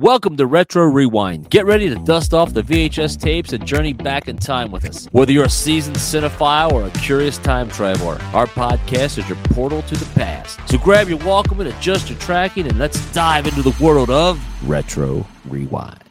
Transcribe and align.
Welcome 0.00 0.38
to 0.38 0.46
Retro 0.46 0.84
Rewind. 0.86 1.50
Get 1.50 1.66
ready 1.66 1.90
to 1.90 1.94
dust 1.96 2.32
off 2.32 2.54
the 2.54 2.62
VHS 2.62 3.20
tapes 3.20 3.52
and 3.52 3.66
journey 3.66 3.92
back 3.92 4.28
in 4.28 4.38
time 4.38 4.70
with 4.70 4.86
us. 4.86 5.04
Whether 5.12 5.32
you're 5.32 5.44
a 5.44 5.50
seasoned 5.50 5.96
cinephile 5.96 6.72
or 6.72 6.86
a 6.86 6.90
curious 6.92 7.36
time 7.36 7.68
traveler, 7.68 8.14
our 8.32 8.46
podcast 8.46 9.18
is 9.18 9.28
your 9.28 9.36
portal 9.50 9.82
to 9.82 9.94
the 9.94 10.06
past. 10.14 10.58
So 10.70 10.78
grab 10.78 11.10
your 11.10 11.18
Walkman, 11.18 11.66
adjust 11.66 12.08
your 12.08 12.18
tracking, 12.18 12.66
and 12.66 12.78
let's 12.78 13.12
dive 13.12 13.46
into 13.46 13.60
the 13.60 13.76
world 13.78 14.08
of 14.08 14.42
Retro 14.66 15.26
Rewind. 15.44 16.02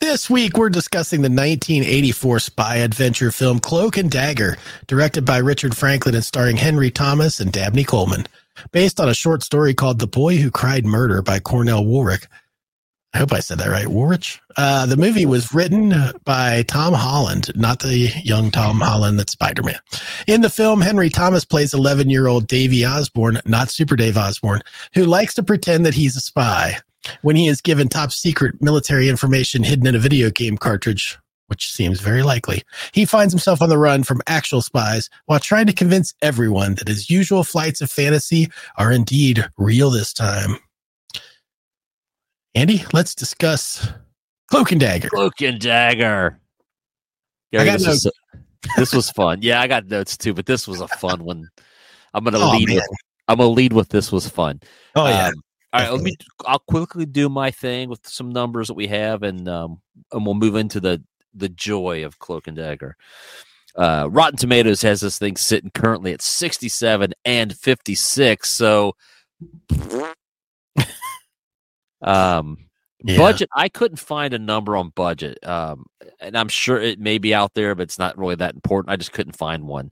This 0.00 0.30
week, 0.30 0.56
we're 0.56 0.70
discussing 0.70 1.20
the 1.20 1.28
1984 1.28 2.38
spy 2.38 2.76
adventure 2.76 3.30
film 3.30 3.58
Cloak 3.58 3.98
and 3.98 4.10
Dagger, 4.10 4.56
directed 4.86 5.26
by 5.26 5.36
Richard 5.36 5.76
Franklin 5.76 6.14
and 6.14 6.24
starring 6.24 6.56
Henry 6.56 6.90
Thomas 6.90 7.38
and 7.38 7.52
Dabney 7.52 7.84
Coleman. 7.84 8.24
Based 8.72 8.98
on 8.98 9.10
a 9.10 9.14
short 9.14 9.42
story 9.42 9.74
called 9.74 9.98
The 9.98 10.06
Boy 10.06 10.38
Who 10.38 10.50
Cried 10.50 10.86
Murder 10.86 11.20
by 11.20 11.38
Cornell 11.38 11.84
Woolrich. 11.84 12.26
I 13.14 13.18
hope 13.18 13.32
I 13.32 13.38
said 13.38 13.58
that 13.58 13.68
right. 13.68 13.86
Woolrich. 13.86 14.40
Uh, 14.56 14.86
the 14.86 14.96
movie 14.96 15.24
was 15.24 15.54
written 15.54 15.94
by 16.24 16.64
Tom 16.64 16.92
Holland, 16.92 17.52
not 17.54 17.78
the 17.78 18.10
young 18.24 18.50
Tom 18.50 18.80
Holland 18.80 19.20
that's 19.20 19.32
Spider 19.32 19.62
Man. 19.62 19.78
In 20.26 20.40
the 20.40 20.50
film, 20.50 20.80
Henry 20.80 21.10
Thomas 21.10 21.44
plays 21.44 21.72
11 21.72 22.10
year 22.10 22.26
old 22.26 22.48
Davey 22.48 22.84
Osborne, 22.84 23.40
not 23.46 23.70
Super 23.70 23.94
Dave 23.94 24.16
Osborne, 24.16 24.62
who 24.94 25.04
likes 25.04 25.32
to 25.34 25.44
pretend 25.44 25.86
that 25.86 25.94
he's 25.94 26.16
a 26.16 26.20
spy 26.20 26.78
when 27.22 27.36
he 27.36 27.46
is 27.46 27.60
given 27.60 27.88
top 27.88 28.10
secret 28.10 28.60
military 28.60 29.08
information 29.08 29.62
hidden 29.62 29.86
in 29.86 29.94
a 29.94 30.00
video 30.00 30.28
game 30.28 30.58
cartridge, 30.58 31.16
which 31.46 31.72
seems 31.72 32.00
very 32.00 32.24
likely. 32.24 32.64
He 32.92 33.04
finds 33.04 33.32
himself 33.32 33.62
on 33.62 33.68
the 33.68 33.78
run 33.78 34.02
from 34.02 34.22
actual 34.26 34.60
spies 34.60 35.08
while 35.26 35.38
trying 35.38 35.66
to 35.66 35.72
convince 35.72 36.14
everyone 36.20 36.74
that 36.76 36.88
his 36.88 37.10
usual 37.10 37.44
flights 37.44 37.80
of 37.80 37.92
fantasy 37.92 38.48
are 38.76 38.90
indeed 38.90 39.46
real 39.56 39.90
this 39.90 40.12
time. 40.12 40.58
Andy, 42.54 42.84
let's 42.92 43.14
discuss 43.14 43.88
Cloak 44.48 44.70
and 44.72 44.80
Dagger. 44.80 45.08
Cloak 45.08 45.40
and 45.42 45.60
Dagger. 45.60 46.38
I 47.56 47.64
got 47.64 47.72
this, 47.78 47.86
notes. 47.86 48.04
was, 48.04 48.12
this 48.76 48.92
was 48.92 49.10
fun. 49.10 49.40
Yeah, 49.42 49.60
I 49.60 49.66
got 49.66 49.86
notes 49.86 50.16
too, 50.16 50.34
but 50.34 50.46
this 50.46 50.66
was 50.68 50.80
a 50.80 50.88
fun 50.88 51.24
one. 51.24 51.48
I'm 52.12 52.24
gonna 52.24 52.38
Oh, 52.40 52.50
lead 52.52 52.68
man. 52.68 52.76
with 52.76 52.86
I'm 53.28 53.38
gonna 53.38 53.50
lead 53.50 53.72
with 53.72 53.88
this 53.88 54.12
was 54.12 54.28
fun. 54.28 54.60
Oh, 54.94 55.08
yeah. 55.08 55.28
Um, 55.28 55.34
all 55.72 55.80
right, 55.80 55.92
let 55.92 56.02
me. 56.02 56.14
I'll 56.46 56.60
quickly 56.60 57.06
do 57.06 57.28
my 57.28 57.50
thing 57.50 57.88
with 57.88 58.06
some 58.06 58.30
numbers 58.30 58.68
that 58.68 58.74
we 58.74 58.86
have, 58.88 59.22
and 59.24 59.48
um, 59.48 59.80
and 60.12 60.24
we'll 60.24 60.34
move 60.36 60.54
into 60.54 60.78
the 60.78 61.02
the 61.34 61.48
joy 61.48 62.04
of 62.04 62.18
Cloak 62.20 62.46
and 62.46 62.56
Dagger. 62.56 62.96
Uh, 63.74 64.06
Rotten 64.08 64.36
Tomatoes 64.38 64.82
has 64.82 65.00
this 65.00 65.18
thing 65.18 65.36
sitting 65.36 65.72
currently 65.74 66.12
at 66.12 66.22
67 66.22 67.12
and 67.24 67.56
56. 67.56 68.48
So, 68.48 68.94
um, 72.04 72.58
Yeah. 73.02 73.16
budget. 73.18 73.48
I 73.54 73.68
couldn't 73.68 73.98
find 73.98 74.32
a 74.34 74.38
number 74.38 74.76
on 74.76 74.90
budget, 74.90 75.38
um, 75.46 75.84
and 76.20 76.36
I'm 76.38 76.48
sure 76.48 76.80
it 76.80 76.98
may 77.00 77.18
be 77.18 77.34
out 77.34 77.54
there, 77.54 77.74
but 77.74 77.82
it's 77.84 77.98
not 77.98 78.16
really 78.16 78.36
that 78.36 78.54
important. 78.54 78.90
I 78.92 78.96
just 78.96 79.12
couldn't 79.12 79.36
find 79.36 79.66
one. 79.66 79.90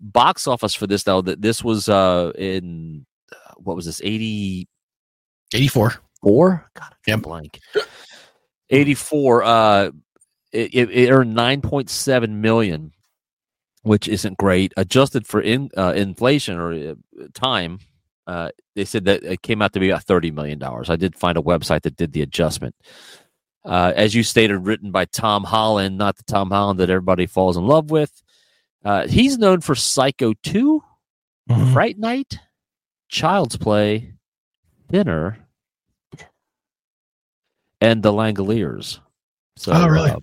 Box 0.00 0.46
office 0.46 0.74
for 0.74 0.86
this 0.86 1.02
though, 1.04 1.22
that 1.22 1.40
this 1.42 1.62
was 1.64 1.88
uh 1.88 2.32
in 2.36 3.06
uh, 3.32 3.54
what 3.58 3.76
was 3.76 3.86
this 3.86 4.00
80 4.04 4.68
84. 5.54 5.94
four. 6.22 6.70
God, 6.74 6.92
I 6.92 6.96
Yep. 7.10 7.20
blank. 7.22 7.60
Eighty 8.70 8.94
four. 8.94 9.42
Uh, 9.44 9.90
it, 10.52 10.74
it, 10.74 11.10
earned 11.10 11.34
nine 11.34 11.60
point 11.60 11.88
seven 11.88 12.40
million, 12.40 12.92
which 13.82 14.08
isn't 14.08 14.36
great. 14.38 14.72
Adjusted 14.76 15.26
for 15.26 15.40
in 15.40 15.70
uh, 15.76 15.92
inflation 15.94 16.58
or 16.58 16.72
uh, 16.72 16.94
time, 17.32 17.78
uh, 18.26 18.50
they 18.74 18.84
said 18.84 19.04
that 19.06 19.22
it 19.22 19.42
came 19.42 19.62
out 19.62 19.72
to 19.74 19.80
be 19.80 19.90
about 19.90 20.04
thirty 20.04 20.30
million 20.30 20.58
dollars. 20.58 20.90
I 20.90 20.96
did 20.96 21.16
find 21.16 21.36
a 21.38 21.42
website 21.42 21.82
that 21.82 21.96
did 21.96 22.12
the 22.12 22.22
adjustment. 22.22 22.74
Uh, 23.64 23.92
as 23.96 24.14
you 24.14 24.22
stated, 24.22 24.58
written 24.58 24.90
by 24.92 25.04
Tom 25.06 25.42
Holland, 25.44 25.98
not 25.98 26.16
the 26.16 26.22
Tom 26.24 26.50
Holland 26.50 26.78
that 26.80 26.90
everybody 26.90 27.26
falls 27.26 27.56
in 27.56 27.66
love 27.66 27.90
with. 27.90 28.22
Uh, 28.84 29.06
he's 29.08 29.38
known 29.38 29.60
for 29.60 29.74
Psycho 29.74 30.32
2, 30.44 30.82
Mhm. 31.50 31.72
Fright 31.72 31.98
Night, 31.98 32.38
Child's 33.08 33.56
Play, 33.56 34.14
Thinner, 34.88 35.38
and 37.80 38.02
The 38.02 38.12
Langoliers. 38.12 39.00
So, 39.56 39.72
Oh, 39.74 39.86
really? 39.88 40.10
uh, 40.10 40.20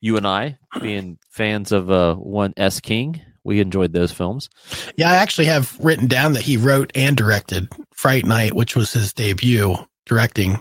you 0.00 0.16
and 0.16 0.26
I, 0.26 0.58
being 0.80 1.18
fans 1.28 1.72
of 1.72 1.90
uh, 1.90 2.14
one 2.14 2.54
S 2.56 2.80
King, 2.80 3.20
we 3.44 3.60
enjoyed 3.60 3.92
those 3.92 4.12
films. 4.12 4.48
Yeah, 4.96 5.10
I 5.10 5.16
actually 5.16 5.46
have 5.46 5.76
written 5.80 6.06
down 6.06 6.32
that 6.34 6.42
he 6.42 6.56
wrote 6.56 6.90
and 6.94 7.16
directed 7.16 7.68
Fright 7.92 8.24
Night, 8.24 8.54
which 8.54 8.76
was 8.76 8.92
his 8.92 9.12
debut 9.12 9.74
directing. 10.06 10.52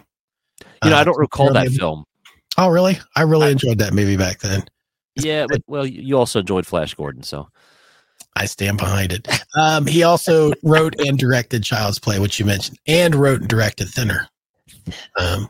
You 0.83 0.89
know, 0.89 0.97
Uh, 0.97 1.01
I 1.01 1.03
don't 1.03 1.17
recall 1.19 1.53
that 1.53 1.69
film. 1.69 2.05
Oh, 2.57 2.69
really? 2.69 2.99
I 3.15 3.21
really 3.23 3.47
I- 3.47 3.51
enjoyed 3.51 3.77
that 3.79 3.93
movie 3.93 4.17
back 4.17 4.39
then. 4.39 4.63
Yeah, 5.15 5.45
but 5.49 5.61
well, 5.67 5.85
you 5.85 6.17
also 6.17 6.39
enjoyed 6.39 6.65
Flash 6.65 6.93
Gordon, 6.93 7.21
so 7.23 7.49
I 8.35 8.45
stand 8.45 8.77
behind 8.77 9.11
it. 9.11 9.27
Um, 9.55 9.85
he 9.85 10.03
also 10.03 10.53
wrote 10.63 10.95
and 10.99 11.17
directed 11.19 11.63
Child's 11.63 11.99
Play, 11.99 12.17
which 12.19 12.39
you 12.39 12.45
mentioned, 12.45 12.79
and 12.87 13.13
wrote 13.13 13.41
and 13.41 13.49
directed 13.49 13.89
Thinner. 13.89 14.27
Um, 15.19 15.49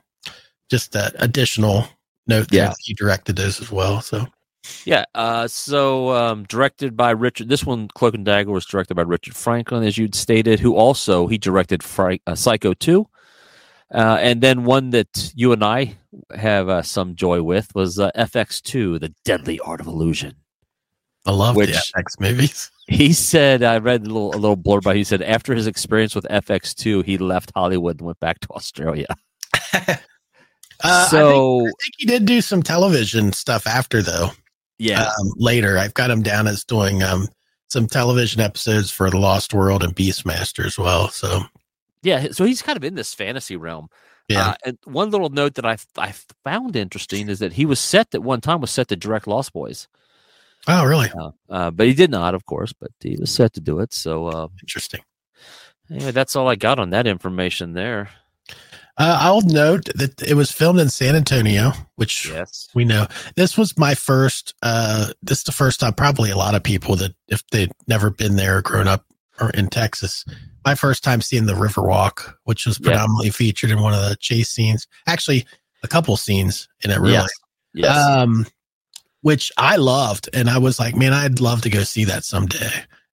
just 0.69 0.95
uh, 0.95 1.11
additional 1.19 1.87
note 2.27 2.47
Yeah. 2.51 2.69
that 2.69 2.77
he 2.79 2.93
directed 2.95 3.35
those 3.35 3.61
as 3.61 3.71
well. 3.71 4.01
So 4.01 4.25
yeah. 4.85 5.05
Uh, 5.15 5.47
so 5.47 6.09
um, 6.09 6.43
directed 6.43 6.95
by 6.95 7.11
Richard. 7.11 7.49
This 7.49 7.65
one, 7.65 7.87
Cloak 7.89 8.13
and 8.13 8.25
Dagger, 8.25 8.51
was 8.51 8.65
directed 8.65 8.95
by 8.95 9.03
Richard 9.03 9.35
Franklin, 9.35 9.83
as 9.83 9.97
you'd 9.97 10.15
stated, 10.15 10.59
who 10.59 10.75
also 10.75 11.27
he 11.27 11.37
directed 11.37 11.83
Fri- 11.83 12.21
uh, 12.27 12.35
Psycho 12.35 12.73
two, 12.73 13.07
uh, 13.93 14.17
and 14.19 14.41
then 14.41 14.63
one 14.63 14.91
that 14.91 15.31
you 15.35 15.51
and 15.51 15.63
I 15.63 15.97
have 16.35 16.69
uh, 16.69 16.81
some 16.81 17.15
joy 17.15 17.41
with 17.41 17.73
was 17.75 17.99
uh, 17.99 18.11
FX 18.15 18.61
two, 18.61 18.99
The 18.99 19.13
Deadly 19.23 19.59
Art 19.59 19.81
of 19.81 19.87
Illusion. 19.87 20.35
I 21.25 21.31
love 21.31 21.55
Which- 21.55 21.69
the 21.69 21.93
FX 21.95 22.19
movies. 22.19 22.71
He 22.87 23.13
said, 23.13 23.63
I 23.63 23.77
read 23.77 24.01
a 24.01 24.05
little 24.05 24.35
a 24.35 24.35
little 24.35 24.57
blurb 24.57 24.81
by. 24.81 24.95
He 24.95 25.05
said 25.05 25.21
after 25.21 25.55
his 25.55 25.65
experience 25.65 26.13
with 26.13 26.25
FX 26.25 26.75
two, 26.75 27.03
he 27.03 27.17
left 27.17 27.53
Hollywood 27.55 27.99
and 27.99 28.07
went 28.07 28.19
back 28.19 28.41
to 28.41 28.49
Australia. 28.49 29.05
Uh, 30.83 31.05
I, 31.05 31.09
think, 31.09 31.11
so 31.11 31.59
I 31.61 31.71
think 31.79 31.93
he 31.97 32.05
did 32.07 32.25
do 32.25 32.41
some 32.41 32.63
television 32.63 33.33
stuff 33.33 33.67
after, 33.67 34.01
though. 34.01 34.31
Yeah, 34.81 35.03
um, 35.03 35.33
later. 35.35 35.77
I've 35.77 35.93
got 35.93 36.09
him 36.09 36.23
down 36.23 36.47
as 36.47 36.63
doing 36.63 37.03
um, 37.03 37.27
some 37.69 37.87
television 37.87 38.41
episodes 38.41 38.89
for 38.89 39.11
The 39.11 39.19
Lost 39.19 39.53
World 39.53 39.83
and 39.83 39.95
Beastmaster 39.95 40.65
as 40.65 40.77
well. 40.77 41.09
So 41.09 41.43
yeah. 42.01 42.29
So 42.31 42.45
he's 42.45 42.63
kind 42.63 42.77
of 42.77 42.83
in 42.83 42.95
this 42.95 43.13
fantasy 43.13 43.55
realm. 43.55 43.89
yeah, 44.27 44.49
Uh, 44.49 44.53
and 44.65 44.77
one 44.85 45.11
little 45.11 45.29
note 45.29 45.53
that 45.55 45.65
I 45.65 45.77
I 45.97 46.13
found 46.43 46.75
interesting 46.75 47.29
is 47.29 47.39
that 47.39 47.53
he 47.53 47.65
was 47.65 47.79
set 47.79 48.15
at 48.15 48.23
one 48.23 48.41
time 48.41 48.59
was 48.59 48.71
set 48.71 48.87
to 48.87 48.95
direct 48.95 49.27
Lost 49.27 49.53
Boys, 49.53 49.87
oh 50.67 50.83
really 50.83 51.11
uh, 51.11 51.31
uh, 51.49 51.69
but 51.69 51.85
he 51.85 51.93
did 51.93 52.09
not, 52.09 52.33
of 52.33 52.45
course. 52.45 52.73
But 52.73 52.91
he 53.01 53.17
was 53.19 53.29
set 53.29 53.53
to 53.53 53.61
do 53.61 53.79
it. 53.79 53.93
So 53.93 54.27
uh, 54.27 54.47
interesting. 54.63 55.01
anyway, 55.91 56.11
that's 56.11 56.35
all 56.35 56.47
I 56.47 56.55
got 56.55 56.79
on 56.79 56.89
that 56.89 57.05
information 57.05 57.73
there. 57.73 58.09
Uh, 58.97 59.17
I'll 59.21 59.41
note 59.41 59.85
that 59.95 60.21
it 60.21 60.33
was 60.35 60.51
filmed 60.51 60.79
in 60.79 60.89
San 60.89 61.15
Antonio, 61.15 61.71
which 61.95 62.27
Yes. 62.29 62.67
we 62.73 62.85
know. 62.85 63.07
This 63.35 63.57
was 63.57 63.77
my 63.77 63.95
first. 63.95 64.53
Uh, 64.61 65.11
this 65.23 65.39
is 65.39 65.43
the 65.45 65.51
first 65.51 65.79
time. 65.79 65.93
Probably 65.93 66.29
a 66.29 66.37
lot 66.37 66.55
of 66.55 66.63
people 66.63 66.95
that 66.97 67.15
if 67.27 67.43
they'd 67.51 67.71
never 67.87 68.09
been 68.09 68.35
there 68.35 68.57
or 68.57 68.61
grown 68.61 68.87
up 68.87 69.05
or 69.39 69.49
in 69.51 69.69
Texas, 69.69 70.25
my 70.65 70.75
first 70.75 71.03
time 71.03 71.21
seeing 71.21 71.45
the 71.45 71.53
Riverwalk, 71.53 72.35
which 72.43 72.65
was 72.65 72.79
Yeah. 72.79 72.89
predominantly 72.89 73.29
featured 73.31 73.71
in 73.71 73.81
one 73.81 73.93
of 73.93 74.07
the 74.07 74.15
chase 74.17 74.49
scenes. 74.49 74.87
Actually, 75.07 75.45
a 75.83 75.87
couple 75.87 76.15
scenes 76.17 76.67
in 76.81 76.91
it. 76.91 76.99
Really. 76.99 77.13
Yes. 77.13 77.29
Yes. 77.73 77.95
um, 77.97 78.45
which 79.21 79.51
I 79.57 79.77
loved, 79.77 80.29
and 80.33 80.49
I 80.49 80.57
was 80.57 80.79
like, 80.79 80.95
man, 80.95 81.13
I'd 81.13 81.39
love 81.39 81.61
to 81.61 81.69
go 81.69 81.83
see 81.83 82.03
that 82.05 82.23
someday. 82.25 82.71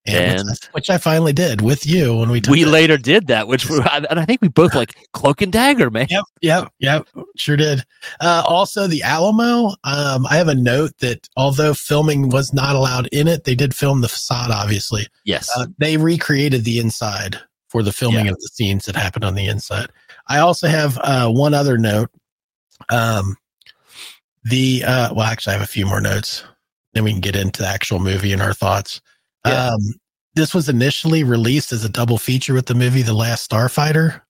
And, 0.07 0.39
And- 0.41 0.59
which, 0.73 0.89
I 0.91 0.97
finally 0.99 1.33
did 1.33 1.61
with 1.61 1.85
you 1.87 2.15
when 2.17 2.29
we 2.29 2.41
we 2.47 2.63
that- 2.63 2.69
later 2.69 2.97
did 2.97 3.27
that, 3.27 3.47
which 3.47 3.67
we- 3.69 3.79
and 4.09 4.19
I 4.19 4.25
think 4.25 4.41
we 4.41 4.47
both 4.49 4.75
like 4.75 4.95
Cloak 5.13 5.41
and 5.41 5.51
Dagger, 5.51 5.89
man. 5.89 6.05
Yep, 6.09 6.23
yep, 6.41 6.67
yep. 6.79 7.07
Sure 7.37 7.57
did. 7.57 7.83
Uh, 8.21 8.43
also, 8.45 8.85
the 8.85 9.01
Alamo. 9.01 9.73
Um, 9.83 10.27
I 10.27 10.37
have 10.37 10.47
a 10.47 10.53
note 10.55 10.91
that 10.99 11.27
although 11.35 11.73
filming 11.73 12.29
was 12.29 12.53
not 12.53 12.75
allowed 12.75 13.07
in 13.07 13.27
it, 13.27 13.45
they 13.45 13.55
did 13.55 13.73
film 13.75 14.01
the 14.01 14.07
facade. 14.09 14.51
Obviously, 14.51 15.07
Yes. 15.23 15.49
uh, 15.57 15.65
they 15.79 15.97
recreated 15.97 16.65
the 16.65 16.77
inside 16.79 17.39
for 17.69 17.81
the 17.81 17.91
filming 17.91 18.25
Yeah. 18.27 18.31
of 18.33 18.37
the 18.37 18.49
scenes 18.53 18.85
that 18.85 18.95
happened 18.95 19.25
on 19.25 19.33
the 19.35 19.47
inside. 19.47 19.87
I 20.27 20.37
also 20.39 20.67
have 20.67 20.97
uh, 20.99 21.29
one 21.29 21.53
other 21.55 21.77
note. 21.79 22.11
Um, 22.89 23.37
the 24.43 24.83
uh, 24.85 25.13
well, 25.13 25.25
actually, 25.25 25.51
I 25.51 25.57
have 25.57 25.63
a 25.63 25.71
few 25.71 25.85
more 25.87 26.01
notes. 26.01 26.43
Then 26.93 27.03
we 27.03 27.11
can 27.11 27.21
get 27.21 27.35
into 27.35 27.61
the 27.63 27.67
actual 27.67 27.99
movie 27.99 28.31
and 28.31 28.41
our 28.41 28.53
thoughts. 28.53 29.01
Yeah. 29.45 29.69
Um, 29.69 29.79
this 30.35 30.53
was 30.53 30.67
initially 30.67 31.23
released 31.23 31.71
as 31.71 31.85
a 31.85 31.89
double 31.89 32.17
feature 32.17 32.53
with 32.53 32.65
the 32.65 32.75
movie 32.75 33.01
The 33.03 33.13
Last 33.13 33.49
Starfighter. 33.49 34.21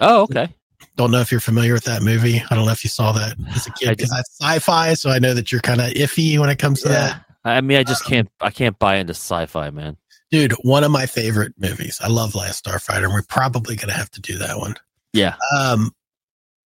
oh, 0.00 0.22
okay. 0.22 0.48
Don't 0.96 1.10
know 1.10 1.20
if 1.20 1.30
you're 1.30 1.40
familiar 1.40 1.74
with 1.74 1.84
that 1.84 2.02
movie. 2.02 2.42
I 2.50 2.54
don't 2.54 2.64
know 2.64 2.72
if 2.72 2.82
you 2.84 2.88
saw 2.90 3.12
that 3.12 3.36
as 3.54 3.66
a 3.66 3.72
kid 3.72 3.90
because 3.90 4.10
that's 4.10 4.36
sci-fi, 4.40 4.94
so 4.94 5.10
I 5.10 5.18
know 5.18 5.34
that 5.34 5.52
you're 5.52 5.60
kind 5.60 5.80
of 5.80 5.90
iffy 5.90 6.38
when 6.38 6.48
it 6.48 6.58
comes 6.58 6.80
to 6.82 6.88
that. 6.88 7.22
I 7.44 7.60
mean, 7.60 7.76
I 7.78 7.82
just 7.82 8.04
Um, 8.06 8.10
can't. 8.10 8.28
I 8.40 8.50
can't 8.50 8.78
buy 8.78 8.96
into 8.96 9.12
sci-fi, 9.12 9.70
man. 9.70 9.96
Dude, 10.30 10.52
one 10.62 10.84
of 10.84 10.90
my 10.90 11.06
favorite 11.06 11.52
movies. 11.58 11.98
I 12.02 12.08
love 12.08 12.34
Last 12.34 12.64
Starfighter, 12.64 13.04
and 13.04 13.12
we're 13.12 13.22
probably 13.28 13.76
going 13.76 13.88
to 13.88 13.94
have 13.94 14.10
to 14.12 14.20
do 14.20 14.38
that 14.38 14.58
one. 14.58 14.74
Yeah. 15.12 15.36
Um, 15.56 15.92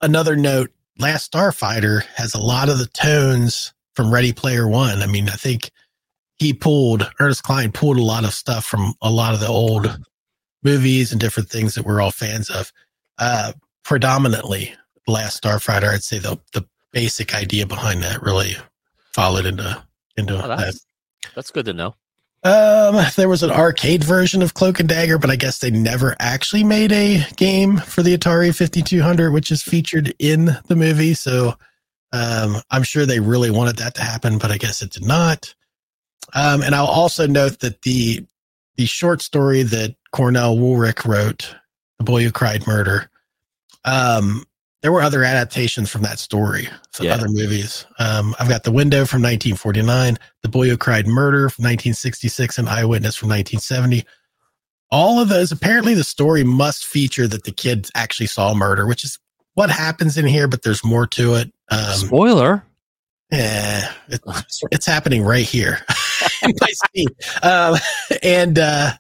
another 0.01 0.37
note: 0.37 0.71
Last 0.99 1.33
Starfighter 1.33 2.05
has 2.15 2.33
a 2.35 2.41
lot 2.41 2.69
of 2.69 2.79
the 2.79 2.87
tones 2.87 3.75
from 3.95 4.13
Ready 4.13 4.33
Player 4.33 4.69
One. 4.69 5.03
I 5.03 5.07
mean, 5.07 5.29
I 5.29 5.35
think 5.35 5.71
he 6.39 6.53
pulled 6.53 7.09
Ernest 7.21 7.43
Cline 7.43 7.73
pulled 7.73 7.99
a 7.99 8.03
lot 8.03 8.25
of 8.25 8.33
stuff 8.33 8.65
from 8.65 8.95
a 9.03 9.11
lot 9.11 9.35
of 9.35 9.41
the 9.41 9.49
old 9.49 9.99
movies 10.63 11.13
and 11.13 11.21
different 11.21 11.49
things 11.51 11.75
that 11.75 11.85
we're 11.85 12.01
all 12.01 12.11
fans 12.11 12.51
of. 12.51 12.73
Uh, 13.19 13.53
predominantly, 13.85 14.75
Last 15.07 15.43
Starfighter. 15.43 15.89
I'd 15.93 16.03
say 16.03 16.19
the 16.19 16.39
the 16.53 16.65
basic 16.93 17.35
idea 17.35 17.67
behind 17.67 18.03
that 18.03 18.23
really 18.23 18.57
followed 19.13 19.47
into 19.47 19.83
into 20.17 20.35
Oh, 20.43 20.49
that. 20.49 20.59
that's, 20.59 20.87
that's 21.35 21.51
good 21.51 21.65
to 21.67 21.73
know. 21.73 21.95
Um, 22.45 23.05
there 23.17 23.29
was 23.29 23.43
an 23.45 23.51
arcade 23.53 24.03
version 24.03 24.43
of 24.43 24.55
Cloak 24.55 24.81
and 24.81 24.89
Dagger, 24.89 25.17
but 25.17 25.31
I 25.31 25.37
guess 25.37 25.59
they 25.61 25.71
never 25.71 26.17
actually 26.19 26.65
made 26.65 26.91
a 26.91 27.25
game 27.37 27.77
for 27.79 28.03
the 28.03 28.17
Atari 28.19 28.53
5200, 28.55 29.31
which 29.33 29.53
is 29.53 29.63
featured 29.63 30.13
in 30.19 30.47
the 30.67 30.75
movie. 30.75 31.15
So, 31.15 31.55
um, 32.13 32.57
I'm 32.71 32.83
sure 32.83 33.07
they 33.07 33.21
really 33.21 33.51
wanted 33.53 33.77
that 33.77 33.95
to 33.95 34.03
happen, 34.03 34.39
but 34.39 34.51
I 34.51 34.59
guess 34.59 34.83
it 34.83 34.91
did 34.91 35.05
not. 35.07 35.55
Um, 36.35 36.63
and 36.63 36.75
I'll 36.75 36.87
also 36.87 37.27
note 37.27 37.61
that 37.61 37.83
the 37.83 38.25
the 38.77 38.87
short 38.87 39.21
story 39.21 39.63
that 39.63 39.95
Cornell 40.13 40.57
Woolrich 40.57 41.05
wrote, 41.05 41.55
"The 41.99 42.05
Boy 42.05 42.23
Who 42.25 42.33
Cried 42.33 42.67
Murder," 42.67 43.11
um, 43.85 44.45
there 44.81 44.91
were 44.93 45.03
other 45.03 45.23
adaptations 45.25 45.91
from 45.91 46.03
that 46.03 46.19
story, 46.19 46.69
so 46.93 47.05
Yeah. 47.05 47.15
other 47.15 47.29
movies. 47.29 47.85
Um, 47.99 48.35
I've 48.41 48.49
got 48.49 48.65
The 48.65 48.73
Window 48.73 49.05
from 49.05 49.23
1949, 49.23 50.19
The 50.43 50.49
Boy 50.49 50.69
Who 50.71 50.77
Cried 50.77 51.07
Murder 51.07 51.49
from 51.51 51.65
1966, 51.65 52.59
and 52.59 52.69
Eyewitness 52.69 53.15
from 53.15 53.29
1970. 53.29 54.05
All 54.91 55.21
of 55.21 55.29
those, 55.29 55.53
apparently, 55.53 55.95
the 55.95 56.03
story 56.05 56.43
must 56.45 56.85
feature 56.85 57.29
that 57.29 57.45
the 57.45 57.53
kids 57.53 57.91
actually 57.95 58.27
saw 58.27 58.55
murder, 58.55 58.87
which 58.87 59.05
is 59.05 59.19
what 59.55 59.71
happens 59.71 60.17
in 60.19 60.27
here, 60.27 60.49
but 60.49 60.63
there's 60.63 60.83
more 60.85 61.07
to 61.09 61.35
it. 61.35 61.53
Um, 61.71 61.93
Spoiler. 61.95 62.65
yeah, 63.31 63.93
it's, 64.09 64.63
it's 64.73 64.87
happening 64.87 65.23
right 65.25 65.45
here. 65.47 65.79
my 66.61 66.73
scene. 66.95 67.09
Um, 67.43 67.77
and 68.23 68.59
uh, 68.59 68.93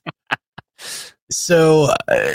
so, 1.30 1.88
uh, 2.08 2.34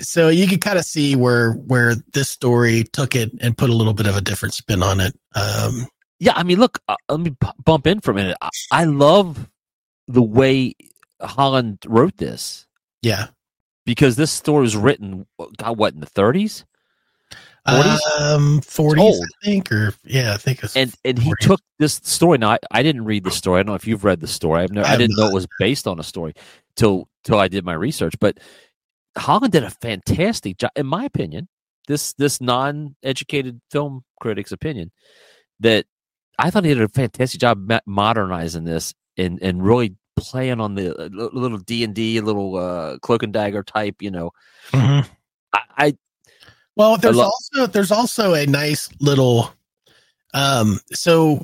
so 0.00 0.28
you 0.28 0.46
can 0.46 0.58
kind 0.60 0.78
of 0.78 0.84
see 0.84 1.16
where 1.16 1.52
where 1.52 1.94
this 2.12 2.30
story 2.30 2.84
took 2.92 3.14
it 3.16 3.30
and 3.40 3.56
put 3.56 3.70
a 3.70 3.74
little 3.74 3.94
bit 3.94 4.06
of 4.06 4.16
a 4.16 4.20
different 4.20 4.54
spin 4.54 4.82
on 4.82 5.00
it. 5.00 5.18
Um, 5.34 5.86
Yeah, 6.18 6.32
I 6.36 6.42
mean, 6.42 6.58
look, 6.58 6.80
uh, 6.88 6.96
let 7.08 7.20
me 7.20 7.30
p- 7.30 7.48
bump 7.64 7.86
in 7.86 8.00
for 8.00 8.10
a 8.10 8.14
minute. 8.14 8.36
I, 8.40 8.50
I 8.70 8.84
love 8.84 9.48
the 10.06 10.22
way 10.22 10.74
Holland 11.20 11.78
wrote 11.86 12.16
this 12.16 12.66
yeah, 13.02 13.28
because 13.86 14.16
this 14.16 14.30
story 14.30 14.62
was 14.62 14.76
written, 14.76 15.26
God, 15.56 15.78
what, 15.78 15.94
in 15.94 16.00
the 16.00 16.06
30s? 16.06 16.64
40s? 17.68 18.20
um, 18.20 18.60
forties, 18.62 19.02
old. 19.02 19.24
I 19.24 19.44
think, 19.46 19.72
or 19.72 19.94
yeah, 20.04 20.34
I 20.34 20.36
think 20.36 20.62
it's 20.62 20.76
And 20.76 20.94
and 21.04 21.18
he 21.18 21.32
took 21.40 21.60
this 21.78 21.94
story. 22.02 22.38
Now, 22.38 22.50
I, 22.52 22.58
I 22.70 22.82
didn't 22.82 23.04
read 23.04 23.24
the 23.24 23.30
story. 23.30 23.60
I 23.60 23.62
don't 23.62 23.68
know 23.72 23.74
if 23.74 23.86
you've 23.86 24.04
read 24.04 24.20
the 24.20 24.26
story. 24.26 24.62
I've 24.62 24.72
no, 24.72 24.82
I 24.82 24.92
I, 24.92 24.96
didn't 24.96 25.16
know 25.16 25.26
it 25.26 25.34
was 25.34 25.46
based 25.58 25.86
on 25.86 25.98
a 26.00 26.02
story 26.02 26.34
till 26.76 27.08
till 27.24 27.38
I 27.38 27.48
did 27.48 27.64
my 27.64 27.74
research. 27.74 28.14
But 28.20 28.38
Holland 29.16 29.52
did 29.52 29.64
a 29.64 29.70
fantastic 29.70 30.56
job, 30.58 30.70
in 30.76 30.86
my 30.86 31.04
opinion. 31.04 31.48
This 31.86 32.12
this 32.14 32.40
non 32.40 32.96
educated 33.02 33.60
film 33.70 34.04
critic's 34.20 34.52
opinion 34.52 34.92
that 35.60 35.86
I 36.38 36.50
thought 36.50 36.64
he 36.64 36.72
did 36.74 36.82
a 36.82 36.88
fantastic 36.88 37.40
job 37.40 37.70
modernizing 37.86 38.64
this 38.64 38.94
and 39.16 39.38
and 39.42 39.62
really 39.64 39.96
playing 40.16 40.60
on 40.60 40.74
the 40.74 40.94
uh, 40.96 41.08
little 41.32 41.58
D 41.58 41.84
and 41.84 41.94
D, 41.94 42.20
little 42.20 42.56
uh, 42.56 42.98
cloak 42.98 43.22
and 43.22 43.32
dagger 43.32 43.62
type. 43.62 43.96
You 44.00 44.10
know, 44.10 44.30
Mhm. 44.72 45.08
I, 45.52 45.60
I 45.76 45.96
Well, 46.80 46.96
there's 46.96 47.16
lo- 47.16 47.24
also 47.24 47.66
there's 47.66 47.90
also 47.92 48.34
a 48.34 48.46
nice 48.46 48.88
little 49.00 49.52
um 50.34 50.78
so 50.92 51.42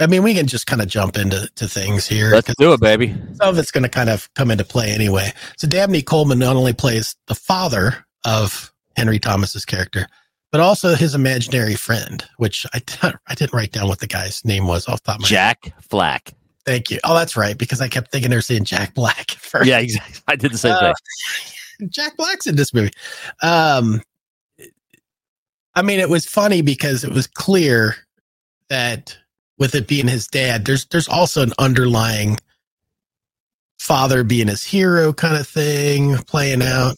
I 0.00 0.06
mean 0.06 0.22
we 0.22 0.34
can 0.34 0.46
just 0.46 0.66
kind 0.66 0.80
of 0.82 0.88
jump 0.88 1.16
into 1.16 1.48
to 1.56 1.68
things 1.68 2.06
here. 2.06 2.30
let's 2.30 2.54
do 2.56 2.72
it, 2.72 2.80
baby. 2.80 3.14
some 3.34 3.48
of 3.48 3.58
it's 3.58 3.70
going 3.70 3.82
to 3.84 3.88
kind 3.88 4.08
of 4.10 4.32
come 4.34 4.50
into 4.50 4.64
play 4.64 4.90
anyway. 4.92 5.32
So 5.56 5.66
Dabney 5.68 6.02
Coleman 6.02 6.38
not 6.38 6.56
only 6.56 6.72
plays 6.72 7.16
the 7.26 7.34
father 7.34 8.04
of 8.24 8.72
Henry 8.96 9.18
Thomas's 9.18 9.64
character, 9.64 10.06
but 10.50 10.60
also 10.60 10.94
his 10.94 11.14
imaginary 11.14 11.74
friend, 11.74 12.24
which 12.36 12.66
I 12.74 12.80
didn't, 12.80 13.16
I 13.26 13.34
didn't 13.34 13.52
write 13.54 13.72
down 13.72 13.88
what 13.88 14.00
the 14.00 14.06
guy's 14.06 14.44
name 14.44 14.66
was 14.66 14.86
off 14.88 15.02
top 15.02 15.16
of 15.16 15.22
my 15.22 15.28
head. 15.28 15.34
Jack 15.62 15.72
Flack. 15.88 16.34
Thank 16.66 16.90
you. 16.90 16.98
Oh, 17.04 17.14
that's 17.14 17.36
right, 17.36 17.56
because 17.58 17.80
I 17.80 17.88
kept 17.88 18.12
thinking 18.12 18.30
they 18.30 18.36
were 18.36 18.42
saying 18.42 18.64
Jack 18.64 18.94
Black 18.94 19.30
first. 19.32 19.66
Yeah, 19.66 19.78
exactly. 19.78 20.20
I 20.28 20.36
did 20.36 20.52
the 20.52 20.58
same 20.58 20.72
Uh, 20.74 20.92
thing. 21.80 21.88
Jack 21.90 22.16
Black's 22.16 22.46
in 22.46 22.54
this 22.54 22.72
movie. 22.74 22.92
Um, 23.42 24.02
I 25.74 25.82
mean, 25.82 26.00
it 26.00 26.10
was 26.10 26.26
funny 26.26 26.62
because 26.62 27.04
it 27.04 27.12
was 27.12 27.26
clear 27.26 27.96
that 28.68 29.16
with 29.58 29.74
it 29.74 29.88
being 29.88 30.08
his 30.08 30.26
dad, 30.26 30.64
there's 30.64 30.86
there's 30.86 31.08
also 31.08 31.42
an 31.42 31.52
underlying 31.58 32.38
father 33.78 34.22
being 34.22 34.48
his 34.48 34.62
hero 34.62 35.12
kind 35.12 35.36
of 35.36 35.46
thing 35.46 36.16
playing 36.18 36.62
out. 36.62 36.96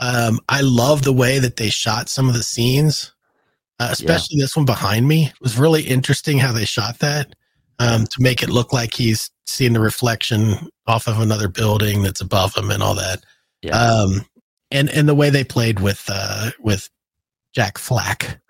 Um, 0.00 0.40
I 0.48 0.60
love 0.62 1.02
the 1.02 1.12
way 1.12 1.38
that 1.38 1.56
they 1.56 1.68
shot 1.68 2.08
some 2.08 2.28
of 2.28 2.34
the 2.34 2.42
scenes, 2.42 3.12
uh, 3.78 3.88
especially 3.90 4.40
this 4.40 4.56
one 4.56 4.64
behind 4.64 5.06
me. 5.06 5.26
It 5.26 5.40
was 5.40 5.58
really 5.58 5.82
interesting 5.82 6.38
how 6.38 6.52
they 6.52 6.64
shot 6.64 7.00
that 7.00 7.34
um, 7.78 8.04
to 8.04 8.22
make 8.22 8.42
it 8.42 8.50
look 8.50 8.72
like 8.72 8.94
he's 8.94 9.30
seeing 9.46 9.72
the 9.72 9.80
reflection 9.80 10.68
off 10.86 11.06
of 11.06 11.20
another 11.20 11.48
building 11.48 12.02
that's 12.02 12.20
above 12.20 12.56
him 12.56 12.70
and 12.70 12.82
all 12.82 12.94
that. 12.94 13.22
Yeah. 13.60 13.76
Um, 13.76 14.26
and 14.70 14.88
and 14.90 15.08
the 15.08 15.14
way 15.14 15.30
they 15.30 15.44
played 15.44 15.80
with 15.80 16.04
uh, 16.08 16.50
with 16.60 16.88
Jack 17.54 17.78
Flack, 17.78 18.40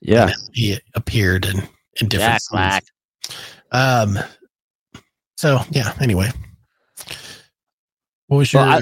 yeah. 0.00 0.32
he 0.52 0.78
appeared 0.94 1.46
in 1.46 1.58
in 2.00 2.08
different 2.08 2.32
Jack 2.32 2.40
scenes. 2.40 2.48
Flack. 2.50 2.84
Um. 3.72 4.18
So 5.36 5.60
yeah. 5.70 5.94
Anyway, 6.00 6.30
what 8.28 8.38
was 8.38 8.52
your? 8.52 8.62
Well, 8.62 8.80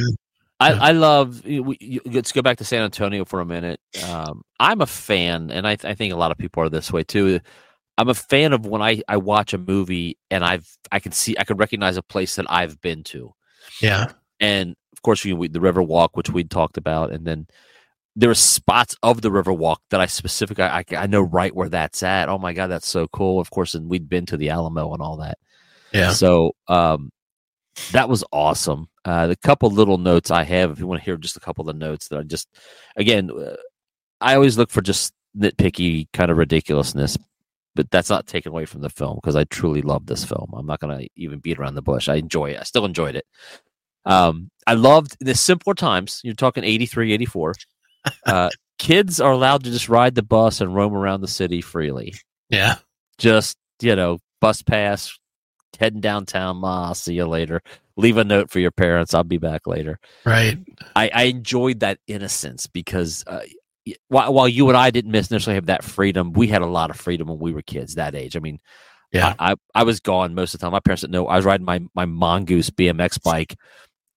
I, 0.61 0.71
Yeah. 0.71 0.79
I 0.81 0.93
love. 0.93 1.45
We, 1.45 2.01
let's 2.07 2.33
go 2.33 2.41
back 2.41 2.59
to 2.59 2.65
San 2.65 2.83
Antonio 2.83 3.25
for 3.25 3.41
a 3.41 3.45
minute. 3.45 3.81
Um, 4.09 4.43
I'm 4.61 4.81
a 4.81 4.87
fan, 4.87 5.51
and 5.51 5.67
I, 5.67 5.77
I 5.85 5.95
think 5.95 6.13
a 6.13 6.17
lot 6.17 6.31
of 6.31 6.39
people 6.39 6.63
are 6.63 6.69
this 6.69 6.93
way 6.93 7.03
too. 7.03 7.41
I'm 7.99 8.09
a 8.09 8.15
fan 8.15 8.53
of 8.53 8.65
when 8.67 8.83
I, 8.83 9.03
I 9.09 9.17
watch 9.19 9.53
a 9.53 9.59
movie 9.59 10.19
and 10.31 10.45
I've 10.45 10.67
I 10.91 11.01
can 11.01 11.13
see 11.13 11.37
I 11.39 11.45
can 11.45 11.57
recognize 11.57 11.97
a 11.97 12.03
place 12.03 12.37
that 12.37 12.47
I've 12.49 12.81
been 12.81 13.05
to, 13.05 13.35
yeah. 13.81 14.13
and 14.41 14.75
of 14.93 15.03
course 15.03 15.25
you 15.25 15.37
we, 15.37 15.49
the 15.49 15.61
River 15.61 15.83
Walk, 15.83 16.17
which 16.17 16.31
we 16.31 16.45
talked 16.45 16.77
about, 16.77 17.13
and 17.13 17.27
then 17.27 17.47
there 18.17 18.31
are 18.31 18.35
spots 18.35 18.97
of 19.03 19.23
the 19.23 19.31
River 19.31 19.53
Walk 19.53 19.83
that 19.91 20.01
I 20.01 20.07
specifically 20.07 20.65
I, 20.65 20.85
I 20.97 21.07
know 21.07 21.23
right 21.23 21.55
where 21.55 21.69
that's 21.69 22.03
at. 22.03 22.29
Oh 22.29 22.39
my 22.39 22.53
god, 22.53 22.69
that's 22.69 22.89
so 22.89 23.09
cool! 23.09 23.41
Of 23.41 23.51
course, 23.51 23.75
and 23.75 23.89
we'd 23.89 24.09
been 24.09 24.27
to 24.27 24.37
the 24.37 24.51
Alamo 24.51 24.93
and 24.93 25.03
all 25.03 25.17
that. 25.19 25.39
Yeah. 25.93 26.13
So 26.13 26.53
um, 26.69 27.11
that 27.93 28.09
was 28.09 28.25
awesome. 28.33 28.89
Uh, 29.05 29.29
the 29.29 29.37
couple 29.37 29.71
little 29.71 29.99
notes 29.99 30.31
I 30.31 30.45
have, 30.45 30.71
if 30.71 30.79
you 30.79 30.87
want 30.87 31.01
to 31.01 31.05
hear 31.05 31.17
just 31.17 31.37
a 31.37 31.41
couple 31.41 31.63
of 31.63 31.67
the 31.67 31.87
notes 31.87 32.09
that 32.09 32.19
I 32.19 32.23
just, 32.23 32.49
again, 32.97 33.31
uh, 33.31 33.57
I 34.21 34.35
always 34.35 34.57
look 34.57 34.71
for 34.71 34.81
just 34.83 35.13
nitpicky 35.37 36.09
kind 36.13 36.31
of 36.31 36.37
ridiculousness, 36.37 37.19
but 37.75 37.91
that's 37.91 38.11
not 38.11 38.27
taken 38.27 38.51
away 38.51 38.65
from 38.65 38.81
the 38.81 38.91
film 38.91 39.17
because 39.17 39.37
I 39.37 39.45
truly 39.45 39.83
love 39.83 40.07
this 40.07 40.25
film. 40.25 40.53
I'm 40.57 40.67
not 40.67 40.81
going 40.81 40.99
to 40.99 41.09
even 41.17 41.41
beat 41.41 41.59
around 41.59 41.75
the 41.75 41.83
bush. 41.83 42.09
I 42.09 42.15
enjoy 42.15 42.51
it. 42.51 42.61
I 42.61 42.65
still 42.65 42.85
enjoyed 42.85 43.17
it. 43.17 43.27
Um, 44.07 44.51
I 44.67 44.75
loved 44.75 45.17
the 45.21 45.35
simpler 45.35 45.75
times. 45.75 46.21
You're 46.25 46.35
talking 46.35 46.65
83, 46.65 47.13
84. 47.13 47.55
Uh, 48.27 48.51
kids 48.79 49.21
are 49.21 49.33
allowed 49.33 49.65
to 49.65 49.71
just 49.71 49.89
ride 49.89 50.15
the 50.15 50.23
bus 50.23 50.61
and 50.61 50.75
roam 50.75 50.95
around 50.95 51.21
the 51.21 51.29
city 51.29 51.61
freely. 51.61 52.15
Yeah. 52.51 52.77
just 53.19 53.57
you 53.81 53.97
know 53.97 54.19
bus 54.41 54.63
pass 54.63 55.19
heading 55.81 56.01
downtown 56.01 56.59
ma 56.59 56.87
I'll 56.89 56.95
see 56.95 57.15
you 57.15 57.27
later. 57.27 57.63
Leave 57.97 58.17
a 58.17 58.25
note 58.25 58.51
for 58.51 58.59
your 58.61 58.71
parents 58.71 59.15
i'll 59.15 59.25
be 59.25 59.39
back 59.39 59.67
later. 59.67 59.99
Right. 60.25 60.59
i, 60.97 61.11
I 61.13 61.23
enjoyed 61.25 61.81
that 61.81 61.99
innocence 62.07 62.67
because 62.67 63.25
uh, 63.27 63.41
y- 63.87 63.95
while, 64.09 64.33
while 64.35 64.49
you 64.49 64.69
and 64.69 64.77
i 64.77 64.91
didn't 64.91 65.13
necessarily 65.13 65.55
have 65.55 65.67
that 65.67 65.85
freedom 65.85 66.33
we 66.33 66.47
had 66.49 66.63
a 66.63 66.67
lot 66.67 66.91
of 66.91 66.97
freedom 66.97 67.29
when 67.29 67.39
we 67.39 67.53
were 67.53 67.63
kids 67.63 67.95
that 67.95 68.15
age. 68.15 68.37
I 68.37 68.41
mean 68.41 68.59
Yeah. 69.13 69.35
I, 69.39 69.53
I, 69.53 69.55
I 69.75 69.83
was 69.85 70.01
gone 70.01 70.35
most 70.35 70.55
of 70.55 70.61
the 70.61 70.65
time. 70.67 70.73
My 70.73 70.81
parents 70.81 71.01
didn't 71.03 71.13
know. 71.13 71.27
I 71.27 71.37
was 71.37 71.45
riding 71.45 71.65
my, 71.67 71.81
my 71.95 72.05
mongoose 72.05 72.71
bmx 72.71 73.23
bike 73.23 73.57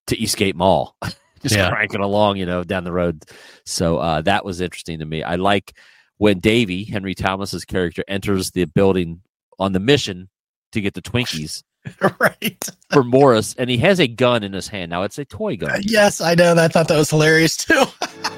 to 0.07 0.17
eastgate 0.17 0.55
mall 0.55 0.95
just 1.41 1.55
Yeah. 1.55 1.69
cranking 1.69 2.01
along 2.01 2.37
you 2.37 2.45
know 2.45 2.63
down 2.63 2.83
the 2.83 2.91
road 2.91 3.23
so 3.65 3.97
uh, 3.97 4.21
that 4.21 4.43
was 4.45 4.61
interesting 4.61 4.99
to 4.99 5.05
me 5.05 5.23
i 5.23 5.35
like 5.35 5.73
when 6.17 6.39
davey 6.39 6.83
henry 6.83 7.13
thomas's 7.15 7.65
character 7.65 8.03
enters 8.07 8.51
the 8.51 8.65
building 8.65 9.21
on 9.59 9.73
the 9.73 9.79
mission 9.79 10.29
to 10.71 10.81
get 10.81 10.93
the 10.93 11.01
twinkies 11.01 11.63
right. 12.19 12.69
for 12.91 13.03
morris 13.03 13.55
and 13.57 13.69
he 13.69 13.77
has 13.77 13.99
a 13.99 14.07
gun 14.07 14.43
in 14.43 14.51
his 14.53 14.67
hand 14.67 14.89
now 14.89 15.03
it's 15.03 15.17
a 15.17 15.25
toy 15.25 15.55
gun 15.55 15.79
Yes, 15.83 16.19
I 16.21 16.35
know. 16.35 16.53
I 16.55 16.67
thought 16.67 16.87
that 16.89 16.97
was 16.97 17.09
hilarious 17.09 17.55
too. 17.57 17.83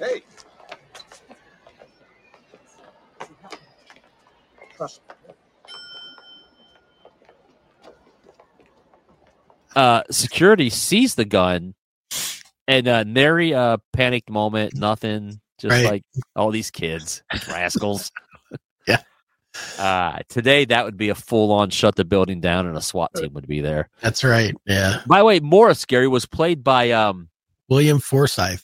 Hey. 0.00 0.22
Trust 4.76 5.00
me. 5.28 5.34
uh, 9.76 10.02
security 10.10 10.70
sees 10.70 11.14
the 11.14 11.24
gun, 11.26 11.74
and 12.66 12.88
uh, 12.88 13.04
nary 13.04 13.52
a 13.52 13.78
panicked 13.92 14.30
moment, 14.30 14.74
nothing. 14.74 15.40
Just 15.60 15.70
Right. 15.72 15.84
like 15.84 16.02
all 16.34 16.50
these 16.50 16.70
kids, 16.70 17.22
rascals. 17.48 18.10
Yeah. 18.88 19.02
Uh, 19.78 20.20
today, 20.30 20.64
that 20.64 20.84
would 20.86 20.96
be 20.96 21.10
a 21.10 21.14
full 21.14 21.52
on 21.52 21.68
shut 21.70 21.94
the 21.96 22.04
building 22.04 22.40
down, 22.40 22.66
and 22.66 22.76
a 22.76 22.80
SWAT 22.80 23.12
team 23.14 23.34
would 23.34 23.46
be 23.46 23.60
there. 23.60 23.90
That's 24.00 24.24
right. 24.24 24.54
Yeah. 24.66 25.02
By 25.06 25.18
the 25.18 25.24
way, 25.26 25.40
Morris 25.40 25.84
Gary 25.84 26.08
was 26.08 26.24
played 26.24 26.64
by 26.64 26.90
um 26.92 27.28
William 27.68 28.00
Forsythe. 28.00 28.62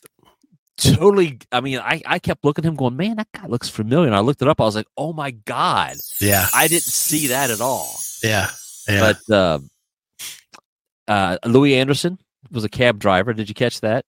Totally. 0.76 1.38
I 1.50 1.61
mean, 1.61 1.78
I 1.78 2.02
I 2.04 2.18
kept 2.18 2.45
looking 2.45 2.64
at 2.64 2.68
him, 2.68 2.76
going, 2.76 2.97
"Man, 2.97 3.16
that 3.16 3.28
guy 3.33 3.47
looks 3.47 3.68
familiar." 3.68 4.06
And 4.06 4.14
I 4.16 4.21
looked 4.21 4.42
it 4.42 4.49
up. 4.49 4.61
I 4.61 4.64
was 4.64 4.76
like, 4.76 4.87
"Oh 4.97 5.12
my 5.12 5.30
god, 5.30 5.97
Yeah. 6.21 6.47
I 6.54 6.68
didn't 6.68 6.83
see 6.83 7.28
that 7.28 7.50
at 7.50 7.61
all." 7.61 7.97
Yeah. 8.23 8.50
Yeah. 8.88 9.14
But 9.28 9.35
uh, 9.35 9.59
uh, 11.09 11.38
Louie 11.47 11.76
Anderson 11.76 12.18
was 12.50 12.64
a 12.64 12.68
cab 12.68 12.99
driver. 12.99 13.33
Did 13.33 13.49
you 13.49 13.54
catch 13.54 13.80
that? 13.80 14.04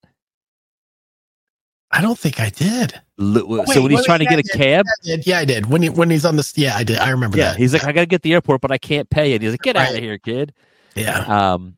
I 1.91 2.01
don't 2.01 2.19
think 2.19 2.39
I 2.39 2.49
did. 2.49 3.01
Lu- 3.17 3.45
wait, 3.47 3.67
so 3.69 3.81
when 3.81 3.89
he's 3.91 4.05
trying 4.05 4.19
to 4.19 4.25
yeah, 4.25 4.35
get 4.35 4.45
a 4.45 4.53
I 4.53 4.57
cab, 4.57 4.85
I. 4.87 5.17
Yeah, 5.25 5.39
I 5.39 5.45
did. 5.45 5.65
When 5.65 5.81
he 5.81 5.89
when 5.89 6.09
he's 6.11 6.23
on 6.23 6.35
the 6.35 6.53
yeah, 6.55 6.75
I 6.75 6.83
did. 6.83 6.99
I 6.99 7.09
remember 7.09 7.37
yeah, 7.37 7.51
that. 7.51 7.57
he's 7.57 7.73
like, 7.73 7.83
I 7.83 7.91
gotta 7.91 8.05
get 8.05 8.21
the 8.21 8.33
airport, 8.33 8.61
but 8.61 8.71
I 8.71 8.77
can't 8.77 9.09
pay 9.09 9.33
it. 9.33 9.41
He's 9.41 9.51
like, 9.51 9.61
get 9.61 9.75
out 9.75 9.93
of 9.93 9.97
here, 9.99 10.19
kid. 10.19 10.53
yeah. 10.95 11.53
Um, 11.53 11.77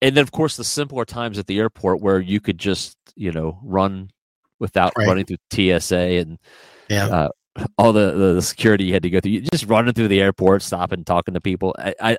and 0.00 0.16
then 0.16 0.22
of 0.22 0.32
course 0.32 0.56
the 0.56 0.64
simpler 0.64 1.04
times 1.04 1.38
at 1.38 1.46
the 1.46 1.58
airport 1.58 2.00
where 2.00 2.18
you 2.18 2.40
could 2.40 2.56
just 2.56 2.96
you 3.16 3.32
know 3.32 3.58
run 3.62 4.10
without 4.60 4.92
Right. 4.96 5.06
running 5.08 5.24
through 5.24 5.38
TSA 5.52 6.18
and 6.20 6.38
Yeah. 6.88 7.06
uh, 7.06 7.28
all 7.78 7.92
the, 7.92 8.12
the 8.34 8.42
security 8.42 8.84
you 8.84 8.92
had 8.92 9.02
to 9.02 9.10
go 9.10 9.18
through. 9.20 9.32
You 9.32 9.40
just 9.52 9.66
running 9.66 9.92
through 9.92 10.08
the 10.08 10.20
airport, 10.20 10.62
stopping, 10.62 11.04
talking 11.04 11.34
to 11.34 11.40
people. 11.40 11.74
I 11.78 11.94
I, 12.00 12.18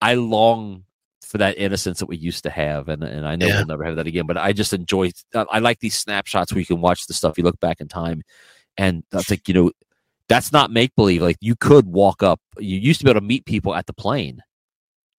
I 0.00 0.14
long 0.14 0.84
for 1.26 1.38
that 1.38 1.58
innocence 1.58 1.98
that 1.98 2.06
we 2.06 2.16
used 2.16 2.44
to 2.44 2.50
have, 2.50 2.88
and 2.88 3.02
and 3.02 3.26
I 3.26 3.36
know 3.36 3.46
Yeah. 3.46 3.56
we'll 3.58 3.66
never 3.66 3.84
have 3.84 3.96
that 3.96 4.06
again. 4.06 4.26
But 4.26 4.38
I 4.38 4.52
just 4.52 4.72
enjoy. 4.72 5.10
I 5.34 5.44
I 5.50 5.58
like 5.58 5.80
these 5.80 5.96
snapshots 5.98 6.52
where 6.52 6.60
you 6.60 6.66
can 6.66 6.80
watch 6.80 7.06
the 7.06 7.14
stuff. 7.14 7.36
You 7.36 7.44
look 7.44 7.58
back 7.60 7.80
in 7.80 7.88
time, 7.88 8.22
and 8.76 9.02
I 9.12 9.22
think 9.22 9.48
you 9.48 9.54
know 9.54 9.72
that's 10.28 10.52
not 10.52 10.70
make 10.70 10.94
believe. 10.94 11.20
Like 11.22 11.36
you 11.40 11.56
could 11.56 11.86
walk 11.86 12.22
up. 12.22 12.40
You 12.58 12.78
used 12.78 13.00
to 13.00 13.04
be 13.04 13.10
able 13.10 13.20
to 13.20 13.26
meet 13.26 13.44
people 13.44 13.74
at 13.74 13.86
the 13.86 13.92
plane. 13.92 14.40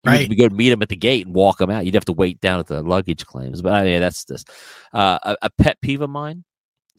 You 0.06 0.12
Right. 0.12 0.30
would 0.30 0.38
go 0.38 0.48
meet 0.50 0.70
them 0.70 0.82
at 0.82 0.90
the 0.90 0.96
gate 0.96 1.26
and 1.26 1.36
walk 1.36 1.58
them 1.58 1.70
out. 1.70 1.86
You'd 1.86 1.96
have 1.96 2.06
to 2.06 2.14
wait 2.14 2.40
down 2.40 2.60
at 2.60 2.68
the 2.68 2.82
luggage 2.82 3.26
claims. 3.26 3.62
But 3.62 3.86
yeah, 3.86 4.00
that's 4.00 4.24
this. 4.24 4.46
Uh, 4.94 5.20
a, 5.24 5.38
a 5.44 5.50
pet 5.50 5.78
peeve 5.82 6.02
of 6.02 6.10
mine. 6.10 6.46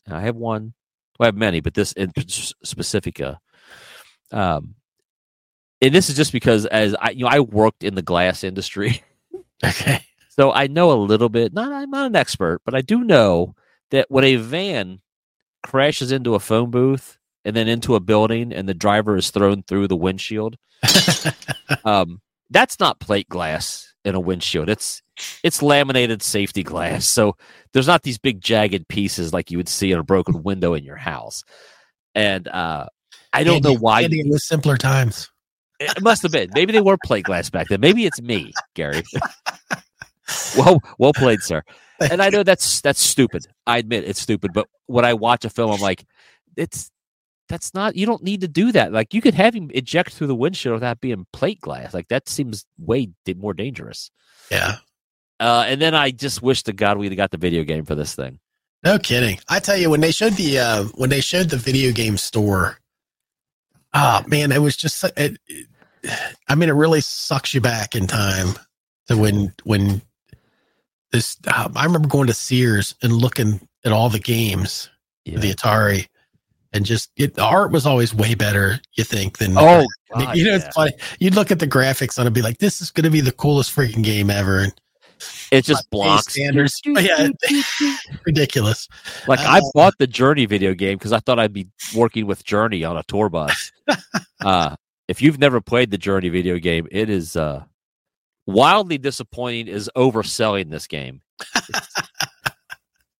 I 0.09 0.21
have 0.21 0.37
one. 0.37 0.75
Well, 1.19 1.25
I 1.25 1.29
have 1.29 1.37
many, 1.37 1.61
but 1.61 1.75
this 1.75 1.93
in 1.93 2.13
specific. 2.29 3.21
Uh, 3.21 3.37
um, 4.33 4.75
and 5.81 5.95
this 5.95 6.11
is 6.11 6.17
just 6.17 6.33
because 6.33 6.67
as 6.67 6.95
I, 7.01 7.11
you 7.11 7.25
know, 7.25 7.31
I 7.31 7.41
worked 7.41 7.85
in 7.85 7.95
the 7.95 8.03
glass 8.03 8.45
industry, 8.45 9.03
Okay. 9.65 10.01
so 10.29 10.53
I 10.53 10.67
know 10.67 10.93
a 10.93 10.95
little 10.95 11.29
bit. 11.31 11.53
Not, 11.55 11.73
I'm 11.73 11.91
not 11.91 12.07
an 12.07 12.17
expert, 12.17 12.61
but 12.65 12.75
I 12.75 12.83
do 12.83 13.03
know 13.03 13.55
that 13.91 14.11
when 14.11 14.25
a 14.25 14.37
van 14.37 15.01
crashes 15.63 16.13
into 16.13 16.35
a 16.35 16.41
phone 16.41 16.71
booth 16.71 17.19
and 17.47 17.57
then 17.57 17.67
into 17.69 17.95
a 17.95 18.01
building, 18.01 18.53
and 18.53 18.69
the 18.69 18.75
driver 18.75 19.17
is 19.17 19.31
thrown 19.31 19.63
through 19.63 19.89
the 19.89 19.97
windshield, 19.97 20.57
um, 21.85 22.21
that's 22.51 22.81
not 22.81 23.01
plate 23.01 23.29
glass 23.29 23.93
in 24.05 24.15
a 24.15 24.21
windshield. 24.21 24.69
It's 24.69 25.03
it's 25.45 25.63
laminated 25.63 26.23
safety 26.23 26.63
glass. 26.63 27.07
So 27.07 27.37
there's 27.73 27.87
not 27.87 28.03
these 28.03 28.19
big 28.19 28.41
jagged 28.41 28.89
pieces 28.89 29.33
like 29.33 29.51
you 29.51 29.59
would 29.59 29.69
see 29.69 29.93
in 29.93 29.99
a 29.99 30.05
broken 30.05 30.43
window 30.43 30.75
in 30.75 30.85
your 30.85 30.97
house. 30.97 31.43
And 32.15 32.49
uh, 32.49 32.87
I 33.33 33.45
don't 33.45 33.63
know 33.63 33.77
why 33.77 34.03
Andy, 34.03 34.21
it 34.21 34.31
was 34.31 34.47
simpler 34.47 34.77
times. 34.77 35.31
it 35.79 36.03
must 36.03 36.23
have 36.23 36.33
been. 36.33 36.51
Maybe 36.55 36.73
they 36.73 36.81
were 36.81 36.97
plate 37.05 37.25
glass 37.25 37.51
back 37.51 37.69
then. 37.69 37.81
Maybe 37.81 38.07
it's 38.07 38.21
me, 38.21 38.53
Gary. 38.75 39.03
well, 40.57 40.81
well 40.99 41.13
played, 41.13 41.41
sir. 41.41 41.63
And 42.01 42.23
I 42.23 42.31
know 42.31 42.43
that's 42.43 42.81
that's 42.81 43.01
stupid. 43.01 43.47
I 43.67 43.79
admit 43.79 44.05
it's 44.05 44.21
stupid. 44.21 44.53
But 44.53 44.67
when 44.87 45.05
I 45.05 45.15
watch 45.15 45.45
a 45.45 45.51
film, 45.51 45.71
I'm 45.71 45.81
like, 45.81 46.05
it's 46.57 46.91
that's 47.51 47.75
not. 47.75 47.97
You 47.97 48.07
don't 48.07 48.23
need 48.23 48.41
to 48.41 48.49
do 48.49 48.73
that. 48.73 48.93
Like 48.93 49.13
you 49.13 49.21
could 49.21 49.35
have 49.35 49.55
him 49.55 49.71
eject 49.75 50.15
through 50.15 50.29
the 50.29 50.35
windshield 50.35 50.75
without 50.75 51.01
being 51.01 51.27
plate 51.33 51.61
glass. 51.61 51.93
Like 51.93 52.09
that 52.09 52.29
seems 52.29 52.65
way 52.79 53.11
more 53.37 53.53
dangerous. 53.53 54.11
Yeah. 54.51 54.77
Uh, 55.41 55.65
and 55.67 55.83
then 55.83 55.95
I 55.95 56.11
just 56.13 56.43
wish 56.43 56.63
to 56.65 56.73
God 56.73 56.97
we'd 56.99 57.11
have 57.13 57.17
got 57.17 57.31
the 57.31 57.39
video 57.39 57.65
game 57.65 57.85
for 57.85 57.95
this 57.95 58.15
thing. 58.15 58.39
No 58.85 58.99
kidding. 58.99 59.39
I 59.49 59.59
tell 59.59 59.77
you, 59.77 59.91
when 59.91 60.01
they 60.01 60.13
showed 60.13 60.35
the 60.35 60.59
uh, 60.59 60.85
when 60.95 61.11
they 61.11 61.21
showed 61.21 61.51
the 61.51 61.57
video 61.57 61.93
game 61.93 62.17
store, 62.17 62.79
oh 63.95 64.23
man, 64.27 64.53
it 64.53 64.61
was 64.63 64.77
just 64.77 65.05
it, 65.17 65.37
it- 65.47 65.67
I 66.49 66.55
mean, 66.55 66.71
it 66.71 66.75
really 66.75 67.03
sucks 67.03 67.53
you 67.53 67.61
back 67.61 67.95
in 67.95 68.07
time 68.07 68.55
to 69.09 69.19
when 69.19 69.53
when 69.65 70.01
this. 71.13 71.37
Uh, 71.47 71.69
I 71.77 71.85
remember 71.85 72.09
going 72.09 72.29
to 72.29 72.33
Sears 72.35 72.95
and 73.03 73.13
looking 73.13 73.61
at 73.85 73.93
all 73.93 74.09
the 74.09 74.19
games, 74.19 74.89
Yeah. 75.27 75.41
the 75.41 75.53
Atari, 75.53 76.07
and 76.73 76.85
just 76.85 77.11
it, 77.17 77.35
the 77.35 77.45
art 77.45 77.73
was 77.73 77.87
always 77.87 78.15
way 78.15 78.35
better. 78.35 78.81
You 78.95 79.05
think 79.05 79.39
than 79.39 79.57
oh, 79.57 79.87
God, 80.15 80.37
you 80.37 80.45
know, 80.45 80.51
yeah. 80.51 80.57
it's 80.57 80.75
funny. 80.75 80.93
You'd 81.19 81.35
look 81.35 81.51
at 81.51 81.59
the 81.59 81.67
graphics 81.67 82.19
on 82.19 82.27
it 82.27 82.29
and 82.29 82.35
be 82.35 82.43
like, 82.43 82.59
"This 82.59 82.81
is 82.81 82.91
going 82.91 83.05
to 83.05 83.11
be 83.11 83.21
the 83.21 83.33
coolest 83.33 83.75
freaking 83.75 84.03
game 84.05 84.31
ever." 84.31 84.61
And 84.61 84.75
it's 85.51 85.67
just 85.67 85.85
like, 85.85 85.91
blocks. 85.91 86.33
standards. 86.33 86.81
Yeah. 86.87 87.29
ridiculous. 88.27 88.89
Like 89.27 89.41
I 89.41 89.59
Uh, 89.59 89.63
bought 89.75 89.95
the 89.99 90.07
Journey 90.07 90.47
video 90.47 90.75
game 90.75 90.97
because 90.99 91.13
I 91.13 91.19
thought 91.21 91.39
I'd 91.39 91.53
be 91.53 91.69
working 91.95 92.27
with 92.27 92.45
Journey 92.45 92.85
on 92.85 92.97
a 92.97 93.03
tour 93.05 93.29
bus. 93.29 93.73
uh, 94.41 94.77
if 95.09 95.21
you've 95.21 95.39
never 95.39 95.61
played 95.61 95.91
the 95.91 95.99
Journey 95.99 96.29
video 96.29 96.59
game, 96.59 96.87
it 96.91 97.11
is 97.11 97.37
uh, 97.37 97.65
wildly 98.47 98.99
disappointing. 98.99 99.69
Is 99.69 99.91
overselling 99.97 100.71
this 100.71 100.87
game. 100.87 101.23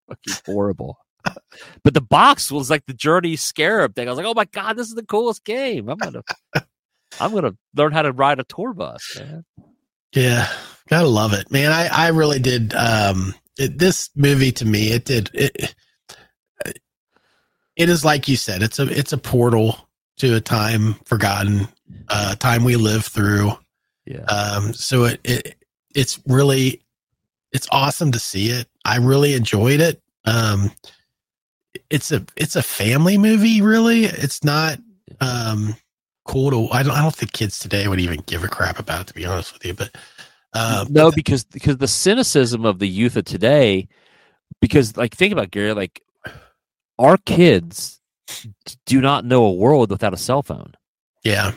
Fucking 0.09 0.35
horrible. 0.47 0.99
But 1.83 1.95
the 1.95 2.01
box 2.01 2.51
was 2.51 2.71
like 2.71 2.87
the 2.87 2.95
Journey 2.95 3.37
Scarab 3.37 3.95
thing. 3.95 4.09
I 4.09 4.11
was 4.11 4.17
like, 4.17 4.27
oh 4.27 4.35
my 4.35 4.47
god, 4.47 4.77
this 4.77 4.89
is 4.89 4.95
the 4.95 5.05
coolest 5.05 5.45
game. 5.45 5.89
I'm 5.89 5.99
gonna, 5.99 6.23
I'm 7.21 7.35
gonna 7.35 7.57
learn 7.75 7.93
how 7.93 8.03
to 8.03 8.13
ride 8.13 8.39
a 8.39 8.45
tour 8.45 8.73
bus. 8.73 9.17
Man. 9.19 9.45
Yeah, 10.15 10.49
gotta 10.89 11.09
love 11.09 11.33
it, 11.33 11.51
man. 11.51 11.73
I 11.73 11.87
I 11.89 12.09
really 12.09 12.39
did. 12.39 12.75
Um, 12.75 13.35
it, 13.59 13.79
this 13.79 14.11
movie 14.17 14.53
to 14.53 14.65
me, 14.65 14.93
it 14.93 15.05
did 15.05 15.31
it. 15.35 15.75
It 17.77 17.89
is 17.89 18.05
like 18.05 18.29
you 18.29 18.37
said. 18.37 18.63
It's 18.63 18.79
a 18.79 18.85
it's 18.91 19.13
a 19.13 19.19
portal 19.19 19.89
to 20.19 20.37
a 20.37 20.41
time 20.41 20.95
forgotten, 21.07 21.67
uh, 22.09 22.35
time 22.37 22.65
we 22.65 22.77
live 22.77 23.07
through. 23.07 23.53
Yeah, 24.05 24.25
Um, 24.25 24.75
so 24.75 25.05
it 25.05 25.21
it 25.25 25.57
it's 25.95 26.21
really 26.27 26.83
it's 27.53 27.69
awesome 27.71 28.13
to 28.13 28.19
see 28.19 28.51
it. 28.51 28.69
I 28.85 28.97
really 28.99 29.35
enjoyed 29.35 29.81
it. 29.81 30.03
Um, 30.25 30.73
it's 31.91 32.13
a 32.13 32.25
it's 32.37 32.57
a 32.57 32.63
family 32.63 33.19
movie. 33.19 33.63
Really, 33.63 34.05
it's 34.05 34.45
not 34.45 34.79
um 35.21 35.77
cool 36.25 36.51
to. 36.51 36.73
I 36.73 36.83
don't 36.83 36.93
I 36.93 37.03
don't 37.03 37.15
think 37.15 37.33
kids 37.33 37.59
today 37.59 37.89
would 37.89 38.01
even 38.01 38.23
give 38.27 38.45
a 38.45 38.49
crap 38.49 38.79
about 38.79 39.03
it. 39.03 39.07
To 39.09 39.15
be 39.15 39.27
honest 39.27 39.53
with 39.53 39.65
you, 39.65 39.75
but. 39.75 39.95
Um, 40.53 40.89
no, 40.91 41.13
because 41.13 41.45
because 41.45 41.77
the 41.77 41.87
cynicism 41.87 42.65
of 42.65 42.81
the 42.81 42.89
youth 42.89 43.17
of 43.17 43.25
today, 43.25 43.87
because 44.61 44.97
like 44.97 45.15
think 45.15 45.33
about 45.33 45.45
it, 45.45 45.51
Gary, 45.53 45.75
like 45.75 46.03
our 46.99 47.17
kids 47.19 48.01
do 48.87 49.01
not 49.01 49.25
know 49.25 49.45
a 49.45 49.53
world 49.53 49.91
without 49.91 50.13
a 50.13 50.17
cell 50.17 50.43
phone. 50.43 50.75
Yeah. 51.23 51.53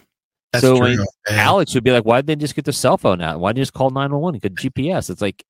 That's 0.53 0.61
So, 0.63 0.77
true. 0.77 1.03
Alex 1.29 1.73
would 1.73 1.83
be 1.83 1.91
like, 1.91 2.05
"Why 2.05 2.17
didn't 2.21 2.27
they 2.39 2.43
just 2.43 2.55
get 2.55 2.63
their 2.65 2.71
cell 2.73 2.97
phone 2.97 3.21
out? 3.21 3.39
Why 3.39 3.49
didn't 3.49 3.55
they 3.57 3.61
just 3.63 3.73
call 3.73 3.89
nine 3.89 4.11
one 4.11 4.21
one? 4.21 4.33
Get 4.35 4.53
GPS?" 4.55 5.09
It's 5.09 5.21
like 5.21 5.43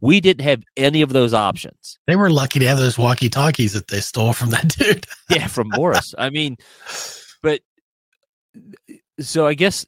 we 0.00 0.20
didn't 0.20 0.44
have 0.44 0.62
any 0.76 1.00
of 1.02 1.12
those 1.12 1.32
options. 1.32 1.98
they 2.06 2.16
were 2.16 2.30
lucky 2.30 2.58
to 2.58 2.66
have 2.66 2.78
those 2.78 2.98
walkie 2.98 3.28
talkies 3.30 3.72
that 3.72 3.88
they 3.88 4.00
stole 4.00 4.32
from 4.32 4.50
that 4.50 4.68
dude. 4.78 5.06
yeah, 5.30 5.46
from 5.46 5.68
Morris. 5.74 6.14
I 6.18 6.28
mean, 6.30 6.56
but 7.42 7.60
so 9.20 9.46
I 9.46 9.54
guess 9.54 9.86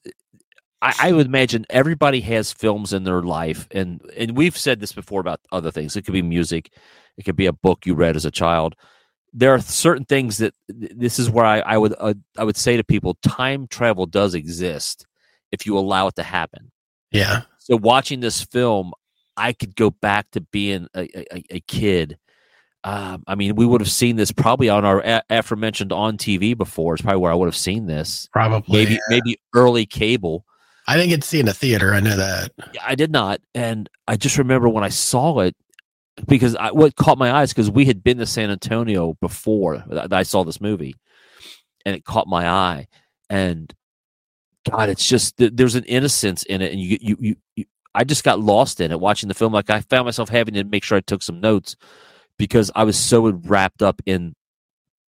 I, 0.83 0.95
I 1.01 1.13
would 1.13 1.27
imagine 1.27 1.65
everybody 1.71 2.21
has 2.23 2.53
films 2.53 2.93
in 2.93 3.05
their 3.05 3.23
life, 3.23 3.67
and 3.73 4.01
and 4.17 4.37
we've 4.37 4.57
said 4.57 4.81
this 4.81 4.93
before 4.93 5.21
about 5.21 5.41
other 5.51 5.71
things. 5.71 5.97
It 5.97 6.03
could 6.03 6.15
be 6.15 6.23
music, 6.23 6.71
it 7.17 7.25
could 7.25 7.37
be 7.37 7.47
a 7.47 7.53
book 7.53 7.87
you 7.87 7.95
read 7.95 8.17
as 8.17 8.25
a 8.25 8.31
child. 8.31 8.77
There 9.33 9.55
are 9.55 9.61
certain 9.61 10.05
things 10.05 10.39
that 10.39 10.55
this 10.69 11.19
is 11.19 11.31
where 11.31 11.45
I, 11.45 11.61
I 11.61 11.79
would 11.79 11.95
uh, 11.99 12.15
I 12.37 12.45
would 12.45 12.57
say 12.57 12.77
to 12.77 12.85
people: 12.85 13.17
time 13.23 13.67
travel 13.67 14.07
does 14.07 14.35
exist 14.35 15.07
if 15.51 15.67
you 15.67 15.79
allow 15.79 16.09
it 16.09 16.17
to 16.17 16.23
happen. 16.23 16.71
Yeah. 17.11 17.43
So 17.59 17.77
watching 17.77 18.21
this 18.21 18.43
film, 18.43 18.93
I 19.37 19.53
could 19.53 19.77
go 19.77 19.91
back 19.91 20.31
to 20.33 20.41
being 20.41 20.89
a, 20.95 21.09
a, 21.17 21.45
a 21.51 21.61
kid. 21.61 22.19
Um, 22.85 23.23
I 23.29 23.37
mean, 23.37 23.55
we 23.55 23.65
would 23.65 23.81
have 23.81 23.91
seen 23.91 24.17
this 24.17 24.33
probably 24.33 24.69
on 24.69 24.85
our 24.85 25.01
a- 25.01 25.23
aforementioned 25.31 25.93
on 25.93 26.17
TV 26.19 26.57
before. 26.57 26.95
It's 26.95 27.03
probably 27.03 27.21
where 27.21 27.31
I 27.31 27.35
would 27.35 27.47
have 27.47 27.57
seen 27.57 27.87
this. 27.87 28.29
Probably. 28.33 28.85
Maybe 28.85 28.99
maybe 29.09 29.39
early 29.55 29.87
cable. 29.87 30.45
I 30.89 30.97
didn't 30.97 31.11
get 31.11 31.23
to 31.23 31.29
see 31.29 31.39
it 31.39 31.43
in 31.43 31.49
a 31.49 31.55
theater. 31.55 31.95
I 31.95 32.01
know 32.01 32.17
that. 32.17 32.51
I 32.83 32.97
did 32.97 33.13
not, 33.13 33.41
and 33.55 33.89
I 34.09 34.17
just 34.17 34.37
remember 34.37 34.69
when 34.69 34.83
I 34.83 34.89
saw 34.89 35.39
it. 35.41 35.55
Because 36.27 36.57
I, 36.57 36.73
what 36.73 36.97
caught 36.97 37.19
my 37.19 37.33
eyes 37.33 37.53
because 37.53 37.71
we 37.71 37.85
had 37.85 38.03
been 38.03 38.19
to 38.19 38.27
San 38.27 38.51
Antonio 38.51 39.17
before 39.21 39.85
that 39.89 40.13
I 40.13 40.23
saw 40.23 40.45
this 40.45 40.61
movie, 40.61 40.95
and 41.87 41.97
it 41.97 42.05
caught 42.05 42.27
my 42.27 42.49
eye. 42.49 42.89
And 43.31 43.73
God, 44.71 44.89
it's 44.89 45.07
just 45.07 45.35
there's 45.39 45.75
an 45.75 45.85
innocence 45.85 46.43
in 46.45 46.63
it, 46.63 46.73
and 46.73 46.81
you 46.81 46.99
you 47.01 47.17
you. 47.21 47.37
you 47.57 47.65
I 47.95 48.05
just 48.05 48.25
got 48.25 48.41
lost 48.41 48.81
in 48.81 48.91
it 48.91 48.99
watching 48.99 49.29
the 49.29 49.35
film. 49.35 49.53
Like 49.53 49.69
I 49.69 49.83
found 49.83 50.07
myself 50.07 50.31
having 50.31 50.55
to 50.55 50.65
make 50.65 50.83
sure 50.83 50.97
I 50.97 51.03
took 51.03 51.23
some 51.23 51.41
notes 51.41 51.77
because 52.39 52.71
I 52.75 52.85
was 52.85 52.99
so 52.99 53.29
wrapped 53.31 53.83
up 53.83 54.01
in 54.07 54.35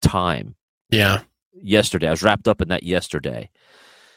time. 0.00 0.56
Yeah. 0.90 1.21
Yesterday, 1.52 2.09
I 2.09 2.11
was 2.11 2.25
wrapped 2.25 2.49
up 2.49 2.61
in 2.61 2.71
that 2.71 2.82
yesterday. 2.82 3.50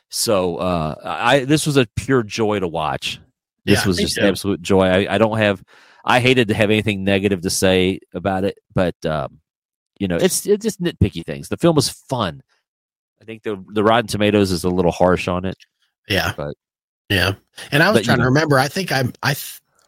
So 0.10 0.58
uh, 0.58 0.96
I 1.04 1.46
this 1.46 1.68
was 1.68 1.78
a 1.78 1.86
pure 1.96 2.24
joy 2.24 2.60
to 2.60 2.68
watch. 2.68 3.20
This 3.66 3.84
Yeah, 3.84 3.88
was 3.88 3.98
just 3.98 4.18
absolute 4.18 4.64
joy. 4.64 4.86
I, 4.88 5.14
I 5.14 5.18
don't 5.20 5.38
have. 5.38 5.64
I 6.06 6.20
hated 6.20 6.48
to 6.50 6.54
have 6.54 6.70
anything 6.70 7.04
negative 7.04 7.42
to 7.42 7.50
say 7.50 8.00
about 8.14 8.44
it, 8.44 8.58
but 8.74 8.96
um, 9.06 9.40
you 10.00 10.08
know, 10.08 10.18
it's 10.18 10.46
it's 10.46 10.64
just 10.64 10.82
nitpicky 10.82 11.26
things. 11.26 11.50
The 11.50 11.58
film 11.58 11.76
was 11.76 11.90
fun. 11.90 12.42
I 13.22 13.26
think 13.26 13.44
the 13.44 13.64
the 13.70 13.84
Rotten 13.84 14.08
Tomatoes 14.08 14.52
is 14.52 14.64
a 14.64 14.70
little 14.70 14.92
harsh 14.92 15.28
on 15.28 15.46
it. 15.46 15.58
Yeah. 16.08 16.34
But- 16.38 16.56
yeah. 17.10 17.34
And 17.72 17.84
I 17.84 17.90
was 17.90 17.98
but, 17.98 18.02
you 18.02 18.06
trying 18.06 18.20
to 18.20 18.26
remember. 18.26 18.58
I 18.58 18.68
think 18.68 18.92
I 18.92 19.04
I 19.22 19.36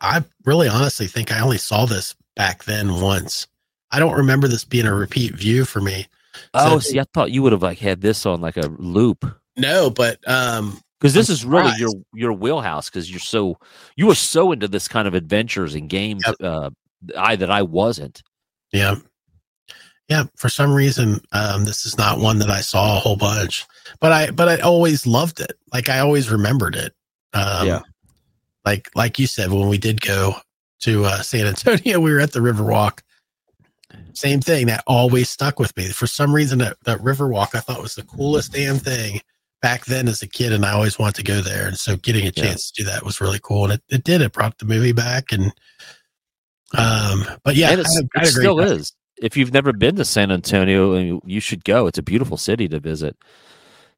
I 0.01 0.23
really 0.45 0.67
honestly 0.67 1.07
think 1.07 1.31
I 1.31 1.39
only 1.39 1.57
saw 1.57 1.85
this 1.85 2.15
back 2.35 2.63
then 2.65 3.01
once. 3.01 3.47
I 3.91 3.99
don't 3.99 4.15
remember 4.15 4.47
this 4.47 4.63
being 4.63 4.85
a 4.85 4.93
repeat 4.93 5.33
view 5.33 5.65
for 5.65 5.81
me. 5.81 6.07
Oh, 6.53 6.77
see, 6.79 6.99
I 6.99 7.05
thought 7.13 7.31
you 7.31 7.41
would 7.41 7.53
have 7.53 7.63
like 7.63 7.79
had 7.79 8.01
this 8.01 8.25
on 8.25 8.41
like 8.41 8.57
a 8.57 8.67
loop 8.77 9.25
No, 9.55 9.89
but 9.89 10.19
um 10.29 10.79
because 10.99 11.13
this 11.13 11.29
I'm 11.29 11.33
is 11.33 11.45
really 11.45 11.71
surprised. 11.71 11.79
your 11.79 11.91
your 12.13 12.33
wheelhouse 12.33 12.89
because 12.89 13.09
you're 13.09 13.19
so 13.19 13.57
you 13.95 14.07
were 14.07 14.15
so 14.15 14.51
into 14.51 14.67
this 14.67 14.87
kind 14.87 15.07
of 15.07 15.13
adventures 15.13 15.75
and 15.75 15.89
games. 15.89 16.23
Yep. 16.25 16.35
Uh, 16.41 16.69
I 17.17 17.35
that 17.35 17.51
I 17.51 17.61
wasn't. 17.61 18.21
yeah. 18.71 18.95
Yeah, 20.09 20.23
for 20.37 20.47
some 20.47 20.73
reason 20.73 21.19
um 21.33 21.65
this 21.65 21.85
is 21.85 21.97
not 21.97 22.19
one 22.19 22.39
that 22.39 22.49
I 22.49 22.61
saw 22.61 22.95
a 22.97 22.99
whole 22.99 23.17
bunch. 23.17 23.65
But 23.99 24.11
I 24.13 24.31
but 24.31 24.47
I 24.47 24.57
always 24.59 25.05
loved 25.05 25.41
it. 25.41 25.51
Like 25.73 25.89
I 25.89 25.99
always 25.99 26.29
remembered 26.31 26.75
it. 26.75 26.93
Um 27.33 27.67
Yeah. 27.67 27.81
like 28.65 28.89
like 28.95 29.19
you 29.19 29.27
said 29.27 29.51
when 29.51 29.67
we 29.67 29.77
did 29.77 29.99
go 29.99 30.35
to 30.81 31.05
uh, 31.05 31.21
San 31.21 31.47
Antonio, 31.47 31.99
we 32.01 32.11
were 32.13 32.19
at 32.19 32.31
the 32.31 32.39
Riverwalk. 32.39 32.99
Same 34.13 34.39
thing 34.41 34.67
that 34.67 34.83
always 34.87 35.29
stuck 35.29 35.59
with 35.59 35.75
me. 35.75 35.87
For 35.89 36.07
some 36.07 36.33
reason, 36.33 36.59
that, 36.59 36.77
that 36.83 36.99
Riverwalk 36.99 37.55
I 37.55 37.59
thought 37.59 37.81
was 37.81 37.95
the 37.95 38.03
coolest 38.03 38.51
damn 38.53 38.77
thing 38.77 39.21
back 39.67 39.83
then 39.85 40.07
as 40.07 40.21
a 40.21 40.27
kid, 40.27 40.53
and 40.53 40.65
I 40.65 40.71
always 40.71 40.97
wanted 40.97 41.15
to 41.15 41.23
go 41.23 41.41
there. 41.41 41.67
And 41.67 41.77
so, 41.77 41.97
getting 41.97 42.23
a 42.23 42.31
Yeah. 42.35 42.43
chance 42.43 42.71
to 42.71 42.83
do 42.83 42.89
that 42.89 43.03
was 43.03 43.19
really 43.19 43.39
cool, 43.43 43.65
and 43.65 43.73
it, 43.73 43.83
it 43.89 44.03
did. 44.05 44.21
It 44.21 44.31
brought 44.31 44.57
the 44.59 44.65
movie 44.65 44.93
back, 44.93 45.33
and 45.33 45.51
um, 46.77 47.25
but 47.43 47.55
yeah, 47.55 47.71
and 47.71 47.81
it's, 47.81 47.93
had 47.95 48.05
a- 48.05 48.19
I 48.19 48.23
it 48.23 48.27
still 48.27 48.57
time. 48.57 48.67
is. 48.67 48.93
If 49.21 49.35
you've 49.35 49.51
never 49.53 49.73
been 49.73 49.95
to 49.97 50.05
San 50.05 50.31
Antonio, 50.31 51.15
uh, 51.17 51.19
you 51.25 51.39
should 51.39 51.63
go. 51.65 51.87
It's 51.87 51.97
a 51.97 52.03
beautiful 52.03 52.37
city 52.37 52.67
to 52.69 52.79
visit. 52.79 53.17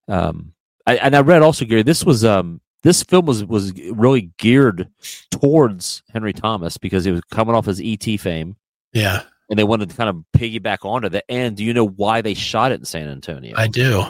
Um, 0.07 0.53
I, 0.87 0.95
and 0.97 1.15
I 1.15 1.19
read 1.21 1.41
also, 1.41 1.65
Gary, 1.65 1.83
this 1.83 2.03
was 2.05 2.23
um, 2.25 2.61
this 2.83 3.03
film 3.03 3.25
was 3.27 3.43
was 3.45 3.73
really 3.91 4.31
geared 4.37 4.87
towards 5.29 6.01
Henry 6.13 6.33
Thomas 6.33 6.77
because 6.77 7.05
he 7.05 7.11
was 7.11 7.21
coming 7.31 7.53
off 7.53 7.65
his 7.65 7.79
ET 7.83 8.19
fame, 8.19 8.55
Yeah, 8.93 9.21
and 9.49 9.59
they 9.59 9.63
wanted 9.65 9.89
to 9.91 9.95
kind 9.95 10.09
of 10.09 10.23
piggyback 10.35 10.79
onto 10.83 11.09
that. 11.09 11.25
And 11.29 11.55
do 11.57 11.63
you 11.63 11.73
know 11.75 11.85
why 11.87 12.21
they 12.21 12.33
shot 12.33 12.71
it 12.71 12.79
in 12.79 12.85
San 12.85 13.07
Antonio? 13.09 13.53
I 13.57 13.67
do, 13.67 14.05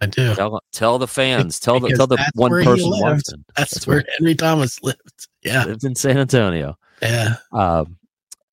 I 0.00 0.06
do. 0.06 0.34
tell, 0.34 0.60
tell 0.72 0.98
the 0.98 1.08
fans, 1.08 1.58
tell 1.58 1.80
the 1.80 1.88
tell 1.90 2.06
the 2.06 2.18
one 2.34 2.50
person 2.50 2.90
watching. 2.90 3.44
That's, 3.56 3.74
That's 3.74 3.86
where 3.86 3.98
where- 3.98 4.04
Henry 4.18 4.34
Thomas 4.34 4.82
lived. 4.82 5.28
Yeah, 5.42 5.64
Lived 5.64 5.84
in 5.84 5.94
San 5.94 6.18
Antonio. 6.18 6.76
yeah. 7.00 7.36
Um, 7.52 7.96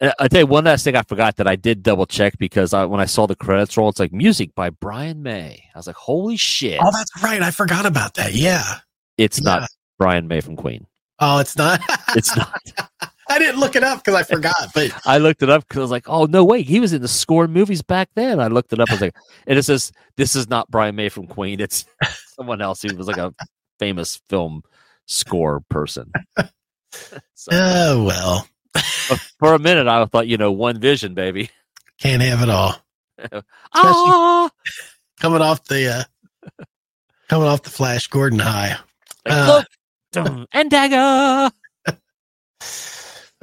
I 0.01 0.13
I 0.19 0.27
tell 0.27 0.41
you 0.41 0.47
one 0.47 0.63
last 0.65 0.83
thing 0.83 0.95
I 0.95 1.01
forgot 1.03 1.37
that 1.37 1.47
I 1.47 1.55
did 1.55 1.81
double 1.83 2.05
check 2.05 2.37
because 2.37 2.73
I, 2.73 2.85
when 2.85 2.99
I 3.01 3.05
saw 3.05 3.25
the 3.25 3.35
credits 3.35 3.75
roll, 3.77 3.89
it's 3.89 3.99
like 3.99 4.13
music 4.13 4.53
by 4.55 4.69
Brian 4.69 5.23
May. 5.23 5.63
I 5.73 5.77
was 5.79 5.87
like, 5.87 5.95
holy 5.95 6.37
shit! 6.37 6.79
Oh, 6.81 6.91
that's 6.91 7.11
right. 7.23 7.41
I 7.41 7.51
forgot 7.51 7.85
about 7.85 8.13
that. 8.15 8.33
Yeah. 8.33 8.79
it's 9.17 9.39
yeah. 9.39 9.59
not 9.59 9.69
Brian 9.97 10.27
May 10.27 10.41
from 10.41 10.55
Queen. 10.55 10.87
Oh, 11.19 11.39
it's 11.39 11.55
not. 11.57 11.79
It's 12.15 12.35
not. 12.35 12.61
I 13.29 13.39
didn't 13.39 13.59
look 13.59 13.75
it 13.75 13.83
up 13.83 13.99
because 14.03 14.15
I 14.15 14.23
forgot. 14.23 14.55
But 14.73 14.91
I 15.05 15.17
looked 15.17 15.41
it 15.43 15.49
up 15.49 15.67
because 15.67 15.77
I 15.77 15.81
was 15.81 15.91
like, 15.91 16.09
oh 16.09 16.25
no, 16.25 16.43
wait, 16.43 16.65
he 16.67 16.79
was 16.79 16.93
in 16.93 17.01
the 17.01 17.07
score 17.07 17.47
movies 17.47 17.81
back 17.81 18.09
then. 18.15 18.39
I 18.39 18.47
looked 18.47 18.73
it 18.73 18.79
up. 18.79 18.89
I 18.89 18.93
was 18.93 19.01
like, 19.01 19.15
and 19.47 19.57
it 19.57 19.63
says 19.63 19.91
this 20.17 20.35
is 20.35 20.49
not 20.49 20.69
Brian 20.69 20.95
May 20.95 21.09
from 21.09 21.27
Queen. 21.27 21.59
It's 21.59 21.85
someone 22.35 22.61
else 22.61 22.81
who 22.81 22.95
was 22.95 23.07
like 23.07 23.17
a 23.17 23.33
famous 23.79 24.21
film 24.29 24.63
score 25.05 25.61
person. 25.69 26.11
so, 27.33 27.49
oh 27.51 28.03
well, 28.03 28.47
for 29.39 29.53
a 29.53 29.59
minute, 29.59 29.87
I 29.87 30.03
thought, 30.05 30.27
you 30.27 30.37
know, 30.37 30.51
one 30.51 30.79
vision, 30.79 31.13
baby. 31.13 31.49
can't 31.99 32.21
have 32.21 32.41
it 32.41 32.49
all. 32.49 32.75
Ah, 33.73 34.49
Coming 35.21 35.41
off 35.41 35.63
the 35.65 36.07
uh, 36.57 36.63
coming 37.29 37.47
off 37.47 37.61
the 37.63 37.69
Flash 37.69 38.07
Gordon 38.07 38.39
high. 38.39 38.75
Like, 39.25 39.33
Uh, 39.33 39.63
look, 40.15 40.47
and 40.51 40.69
dagger. 40.69 41.51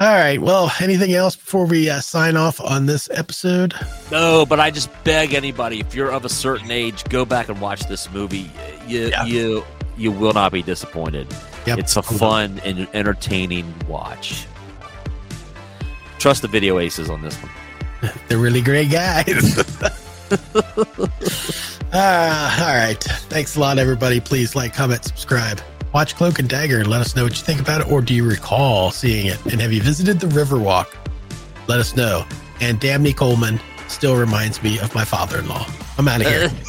All 0.01 0.07
right. 0.15 0.41
Well, 0.41 0.73
anything 0.81 1.13
else 1.13 1.37
before 1.37 1.67
we 1.67 1.91
uh, 1.91 2.01
sign 2.01 2.35
off 2.37 2.59
on 2.59 2.87
this 2.87 3.11
episode? 3.13 3.75
No, 4.11 4.47
but 4.47 4.59
I 4.59 4.71
just 4.71 4.89
beg 5.05 5.35
anybody, 5.35 5.81
if 5.81 5.95
you're 5.95 6.11
of 6.11 6.25
a 6.25 6.29
certain 6.31 6.71
age, 6.71 7.05
go 7.05 7.27
back 7.27 7.51
and 7.51 7.61
watch 7.61 7.81
this 7.87 8.11
movie. 8.11 8.51
You 8.87 9.09
Yeah. 9.09 9.25
you 9.27 9.65
you 9.99 10.11
will 10.11 10.33
not 10.33 10.53
be 10.53 10.63
disappointed. 10.63 11.27
Yep. 11.67 11.79
It's 11.81 11.97
a 11.99 12.03
fun 12.03 12.61
and 12.65 12.89
entertaining 12.95 13.75
watch. 13.87 14.47
Trust 16.19 16.41
the 16.41 16.49
video 16.49 16.79
aces 16.79 17.11
on 17.11 17.21
this 17.21 17.37
one. 17.37 18.13
They're 18.29 18.39
really 18.39 18.63
great 18.63 18.91
guys. 18.91 19.63
Ah, 21.93 22.69
all 22.69 22.77
right. 22.77 23.03
Thanks 23.03 23.57
a 23.57 23.61
lot, 23.61 23.77
everybody. 23.79 24.21
Please 24.21 24.55
like, 24.55 24.73
comment, 24.73 25.05
subscribe. 25.05 25.61
Watch 25.92 26.14
Cloak 26.14 26.38
and 26.38 26.48
Dagger 26.48 26.79
and 26.79 26.88
let 26.88 27.00
us 27.00 27.16
know 27.16 27.24
what 27.24 27.37
you 27.37 27.44
think 27.44 27.61
about 27.61 27.81
it, 27.81 27.90
or 27.90 28.00
do 28.00 28.14
you 28.14 28.24
recall 28.29 28.90
seeing 28.90 29.26
it? 29.26 29.44
And 29.46 29.61
have 29.61 29.72
you 29.72 29.83
visited 29.83 30.20
the 30.20 30.29
Riverwalk? 30.29 30.87
Let 31.66 31.81
us 31.81 31.96
know. 31.96 32.24
And 32.61 32.79
Dabney 32.79 33.12
Coleman 33.12 33.61
still 33.88 34.16
reminds 34.16 34.62
me 34.62 34.79
of 34.79 34.94
my 34.94 35.05
father-in-law. 35.05 35.66
I'm 35.98 36.07
out 36.07 36.20
of 36.20 36.26
here. 36.29 36.50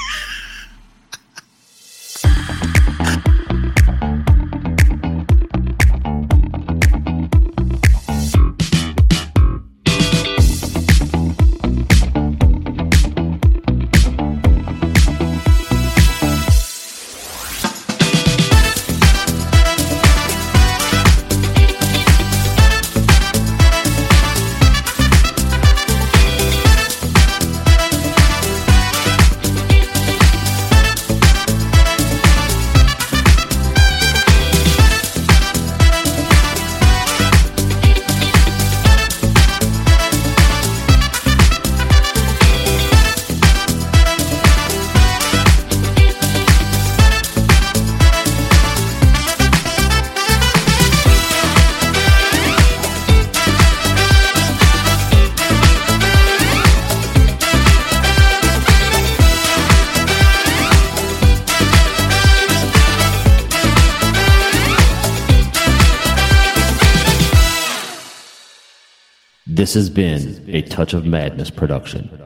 This 69.61 69.75
has 69.75 69.91
been 69.91 70.43
a 70.47 70.63
Touch 70.63 70.95
of 70.95 71.05
Madness 71.05 71.51
production, 71.51 72.19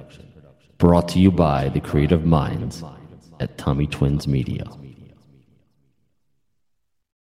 brought 0.77 1.09
to 1.09 1.19
you 1.19 1.31
by 1.31 1.67
the 1.67 1.81
creative 1.81 2.25
minds 2.25 2.81
at 3.41 3.57
Tummy 3.57 3.87
Twins 3.87 4.25
Media. 4.25 4.63